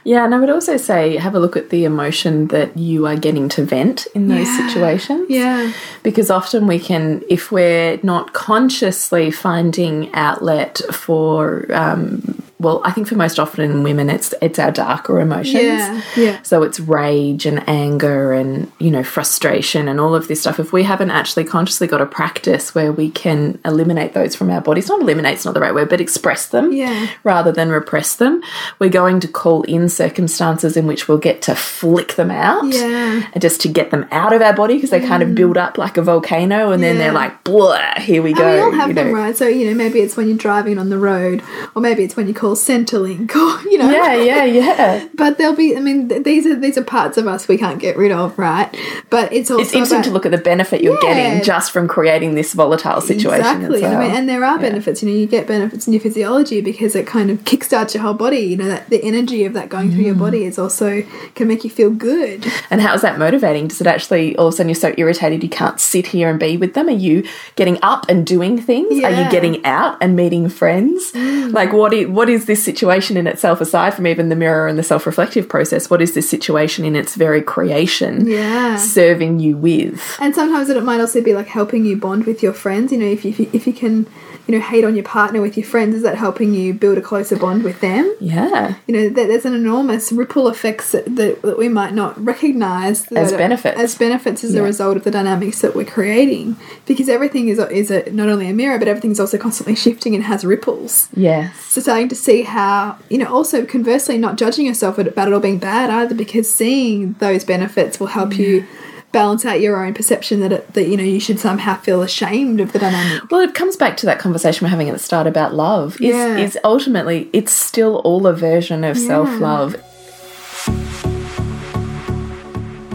Yeah, 0.04 0.24
and 0.24 0.34
I 0.34 0.40
would 0.40 0.50
also 0.50 0.76
say 0.76 1.16
have 1.16 1.36
a 1.36 1.38
look 1.38 1.56
at 1.56 1.70
the 1.70 1.84
emotion 1.84 2.48
that 2.48 2.76
you 2.76 3.06
are 3.06 3.14
getting 3.14 3.48
to 3.50 3.64
vent 3.64 4.06
in 4.12 4.26
those 4.26 4.48
Yeah. 4.48 4.66
situations. 4.66 5.26
Yeah. 5.28 5.72
Because 6.02 6.28
often 6.30 6.66
we 6.66 6.80
can, 6.80 7.22
if 7.30 7.52
we're 7.52 8.00
not 8.02 8.32
consciously 8.32 9.30
finding 9.30 10.12
outlet 10.14 10.80
for, 10.90 11.66
um, 11.72 12.41
well, 12.62 12.80
I 12.84 12.92
think 12.92 13.08
for 13.08 13.16
most 13.16 13.38
often 13.38 13.82
women, 13.82 14.08
it's 14.08 14.32
it's 14.40 14.58
our 14.58 14.70
darker 14.70 15.20
emotions. 15.20 15.54
Yeah, 15.64 16.02
yeah. 16.16 16.42
So 16.42 16.62
it's 16.62 16.78
rage 16.78 17.44
and 17.44 17.68
anger 17.68 18.32
and 18.32 18.70
you 18.78 18.90
know 18.90 19.02
frustration 19.02 19.88
and 19.88 20.00
all 20.00 20.14
of 20.14 20.28
this 20.28 20.40
stuff. 20.40 20.60
If 20.60 20.72
we 20.72 20.84
haven't 20.84 21.10
actually 21.10 21.44
consciously 21.44 21.88
got 21.88 22.00
a 22.00 22.06
practice 22.06 22.74
where 22.74 22.92
we 22.92 23.10
can 23.10 23.58
eliminate 23.64 24.14
those 24.14 24.36
from 24.36 24.48
our 24.50 24.60
bodies, 24.60 24.88
not 24.88 25.00
eliminate's 25.00 25.44
not 25.44 25.54
the 25.54 25.60
right 25.60 25.74
word, 25.74 25.88
but 25.88 26.00
express 26.00 26.46
them 26.46 26.72
Yeah. 26.72 27.08
rather 27.24 27.50
than 27.50 27.70
repress 27.70 28.14
them, 28.14 28.42
we're 28.78 28.90
going 28.90 29.18
to 29.20 29.28
call 29.28 29.62
in 29.62 29.88
circumstances 29.88 30.76
in 30.76 30.86
which 30.86 31.08
we'll 31.08 31.18
get 31.18 31.42
to 31.42 31.54
flick 31.54 32.14
them 32.14 32.30
out. 32.30 32.64
Yeah. 32.72 33.26
And 33.32 33.42
just 33.42 33.60
to 33.62 33.68
get 33.68 33.90
them 33.90 34.06
out 34.12 34.32
of 34.32 34.40
our 34.40 34.54
body 34.54 34.74
because 34.74 34.90
they 34.90 35.00
kind 35.00 35.22
of 35.22 35.30
mm. 35.30 35.34
build 35.34 35.56
up 35.56 35.78
like 35.78 35.96
a 35.96 36.02
volcano 36.02 36.70
and 36.70 36.82
then 36.82 36.98
they're 36.98 37.12
like, 37.12 37.42
blah, 37.44 37.98
here 37.98 38.22
we 38.22 38.32
go. 38.32 38.46
And 38.46 38.54
we 38.54 38.60
all 38.60 38.70
have 38.72 38.94
them, 38.94 39.08
know. 39.08 39.14
right? 39.14 39.36
So, 39.36 39.48
you 39.48 39.68
know, 39.68 39.74
maybe 39.74 40.00
it's 40.00 40.16
when 40.16 40.28
you're 40.28 40.36
driving 40.36 40.78
on 40.78 40.90
the 40.90 40.98
road, 40.98 41.42
or 41.74 41.82
maybe 41.82 42.04
it's 42.04 42.16
when 42.16 42.28
you 42.28 42.34
call 42.34 42.51
Centrelink, 42.54 43.34
or, 43.36 43.68
you 43.68 43.78
know. 43.78 43.90
Yeah, 43.90 44.14
yeah, 44.14 44.44
yeah. 44.44 45.08
But 45.14 45.38
there'll 45.38 45.54
be, 45.56 45.76
I 45.76 45.80
mean, 45.80 46.08
these 46.22 46.46
are 46.46 46.56
these 46.58 46.76
are 46.78 46.84
parts 46.84 47.16
of 47.18 47.26
us 47.26 47.48
we 47.48 47.56
can't 47.58 47.80
get 47.80 47.96
rid 47.96 48.12
of, 48.12 48.38
right? 48.38 48.68
But 49.10 49.32
it's 49.32 49.50
also 49.50 49.62
It's 49.62 49.72
interesting 49.72 49.98
about, 49.98 50.04
to 50.06 50.10
look 50.12 50.26
at 50.26 50.32
the 50.32 50.38
benefit 50.38 50.82
you're 50.82 50.98
Yeah. 51.02 51.14
getting 51.14 51.42
just 51.44 51.70
from 51.72 51.88
creating 51.88 52.34
this 52.34 52.52
volatile 52.54 53.00
situation. 53.00 53.40
Exactly. 53.40 53.80
Well. 53.82 53.96
I 54.00 54.06
mean, 54.06 54.16
and 54.16 54.28
there 54.28 54.44
are 54.44 54.58
benefits. 54.58 55.02
You 55.02 55.08
know, 55.10 55.14
you 55.16 55.26
get 55.26 55.46
benefits 55.46 55.86
in 55.86 55.92
your 55.92 56.00
physiology 56.00 56.60
because 56.60 56.94
it 56.94 57.06
kind 57.06 57.30
of 57.30 57.38
kickstarts 57.44 57.94
your 57.94 58.02
whole 58.02 58.14
body. 58.14 58.38
You 58.40 58.56
know, 58.56 58.68
that 58.68 58.88
the 58.90 59.02
energy 59.02 59.44
of 59.44 59.52
that 59.54 59.68
going 59.68 59.90
through 59.90 60.02
Mm. 60.02 60.06
your 60.06 60.14
body 60.14 60.44
is 60.44 60.58
also 60.58 61.02
can 61.34 61.48
make 61.48 61.64
you 61.64 61.70
feel 61.70 61.90
good. 61.90 62.46
And 62.70 62.80
how 62.80 62.94
is 62.94 63.02
that 63.02 63.18
motivating? 63.18 63.68
Does 63.68 63.80
it 63.80 63.86
actually 63.86 64.36
all 64.36 64.48
of 64.48 64.54
a 64.54 64.56
sudden 64.56 64.68
you're 64.68 64.74
so 64.76 64.94
irritated 64.96 65.42
you 65.42 65.48
can't 65.48 65.78
sit 65.80 66.06
here 66.08 66.28
and 66.28 66.38
be 66.38 66.56
with 66.56 66.74
them? 66.74 66.88
Are 66.88 66.90
you 66.90 67.24
getting 67.56 67.78
up 67.82 68.06
and 68.08 68.26
doing 68.26 68.60
things? 68.60 69.02
Are 69.04 69.10
you 69.10 69.30
getting 69.30 69.64
out 69.64 69.96
and 70.00 70.16
meeting 70.16 70.48
friends? 70.48 71.12
Like 71.14 71.72
what 71.72 71.92
is 71.92 72.08
what 72.08 72.28
is 72.28 72.41
is 72.42 72.46
this 72.46 72.64
situation 72.64 73.16
in 73.16 73.26
itself, 73.26 73.60
aside 73.60 73.94
from 73.94 74.06
even 74.06 74.28
the 74.28 74.36
mirror 74.36 74.66
and 74.66 74.78
the 74.78 74.82
self 74.82 75.06
reflective 75.06 75.48
process? 75.48 75.88
What 75.88 76.02
is 76.02 76.14
this 76.14 76.28
situation 76.28 76.84
in 76.84 76.96
its 76.96 77.14
very 77.14 77.40
creation 77.42 78.26
Yeah. 78.28 78.76
serving 78.76 79.38
you 79.38 79.56
with? 79.56 80.00
And 80.20 80.34
sometimes 80.34 80.68
it 80.68 80.82
might 80.82 81.00
also 81.00 81.22
be 81.22 81.34
like 81.34 81.46
helping 81.46 81.84
you 81.84 81.96
bond 81.96 82.24
with 82.26 82.42
your 82.42 82.52
friends. 82.52 82.92
You 82.92 82.98
know, 82.98 83.06
if 83.06 83.24
you, 83.24 83.30
if 83.30 83.38
you, 83.38 83.50
if 83.52 83.66
you 83.66 83.72
can, 83.72 84.06
you 84.46 84.54
know, 84.54 84.60
hate 84.60 84.84
on 84.84 84.94
your 84.96 85.04
partner 85.04 85.40
with 85.40 85.56
your 85.56 85.64
friends, 85.66 85.94
is 85.94 86.02
that 86.02 86.16
helping 86.16 86.52
you 86.52 86.74
build 86.74 86.98
a 86.98 87.00
closer 87.00 87.36
bond 87.36 87.62
with 87.62 87.80
them? 87.80 88.12
Yeah. 88.20 88.74
You 88.86 88.94
know, 88.94 89.08
there- 89.08 89.28
there's 89.28 89.44
an 89.44 89.54
enormous 89.54 90.10
ripple 90.10 90.48
effects 90.48 90.90
that, 90.92 91.14
that, 91.16 91.56
we 91.58 91.68
might 91.68 91.94
not 91.94 92.22
recognize 92.24 93.06
As 93.12 93.32
benefits. 93.32 93.78
as 93.78 93.94
benefits 93.94 94.42
as 94.42 94.54
Yeah. 94.54 94.60
a 94.60 94.64
result 94.64 94.96
of 94.96 95.04
the 95.04 95.10
dynamics 95.10 95.60
that 95.60 95.76
we're 95.76 95.84
creating. 95.84 96.56
Because 96.86 97.08
everything 97.08 97.48
is 97.48 97.58
is 97.70 97.90
a, 97.90 98.10
not 98.10 98.28
only 98.28 98.48
a 98.48 98.52
mirror, 98.52 98.78
but 98.78 98.88
everything's 98.88 99.20
also 99.20 99.38
constantly 99.38 99.74
shifting 99.76 100.14
and 100.14 100.24
has 100.24 100.44
ripples. 100.44 101.08
Yes. 101.14 101.54
So 101.68 101.80
starting 101.80 102.08
to 102.08 102.16
see 102.16 102.42
how, 102.42 102.96
you 103.08 103.18
know, 103.18 103.26
also 103.32 103.64
conversely, 103.64 104.18
not 104.18 104.36
judging 104.36 104.66
yourself 104.66 104.98
about 104.98 105.28
it 105.28 105.34
all 105.34 105.40
being 105.40 105.58
bad 105.58 105.88
either, 105.90 106.14
because 106.14 106.50
seeing 106.52 107.14
those 107.20 107.44
benefits 107.44 108.00
will 108.00 108.08
help 108.08 108.36
you 108.38 108.64
balance 109.12 109.44
out 109.44 109.60
your 109.60 109.84
own 109.84 109.94
perception 109.94 110.40
that 110.40 110.52
it, 110.52 110.72
that 110.74 110.88
you 110.88 110.96
know 110.96 111.02
you 111.04 111.20
should 111.20 111.38
somehow 111.38 111.76
feel 111.76 112.02
ashamed 112.02 112.60
of 112.60 112.72
the 112.72 112.78
dynamic. 112.78 113.30
Well, 113.30 113.40
it 113.42 113.54
comes 113.54 113.76
back 113.76 113.96
to 113.98 114.06
that 114.06 114.18
conversation 114.18 114.64
we're 114.64 114.70
having 114.70 114.88
at 114.88 114.92
the 114.94 114.98
start 114.98 115.26
about 115.26 115.54
love. 115.54 115.94
Is, 116.00 116.14
Yeah. 116.14 116.36
is 116.38 116.58
ultimately 116.64 117.28
it's 117.32 117.52
still 117.52 117.96
all 117.98 118.26
a 118.26 118.32
version 118.34 118.84
of 118.84 118.96
self 118.98 119.28
love. 119.38 119.76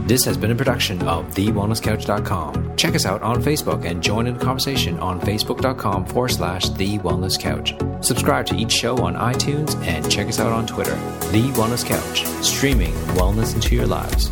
This 0.07 0.23
has 0.23 0.37
been 0.37 0.51
a 0.51 0.55
production 0.55 1.01
of 1.05 1.25
TheWellnessCouch.com. 1.35 2.77
Check 2.77 2.95
us 2.95 3.05
out 3.05 3.21
on 3.23 3.43
Facebook 3.43 3.83
and 3.85 4.01
join 4.01 4.25
in 4.25 4.37
the 4.37 4.43
conversation 4.43 4.97
on 4.99 5.19
Facebook.com 5.19 6.05
forward 6.05 6.29
slash 6.29 6.69
The 6.69 6.97
Wellness 6.99 7.37
Couch. 7.37 7.75
Subscribe 7.99 8.45
to 8.45 8.55
each 8.55 8.71
show 8.71 8.97
on 9.03 9.15
iTunes 9.15 9.75
and 9.85 10.09
check 10.09 10.27
us 10.29 10.39
out 10.39 10.53
on 10.53 10.65
Twitter. 10.65 10.95
The 11.33 11.51
Wellness 11.57 11.85
Couch, 11.85 12.25
streaming 12.41 12.93
wellness 13.17 13.53
into 13.53 13.75
your 13.75 13.85
lives. 13.85 14.31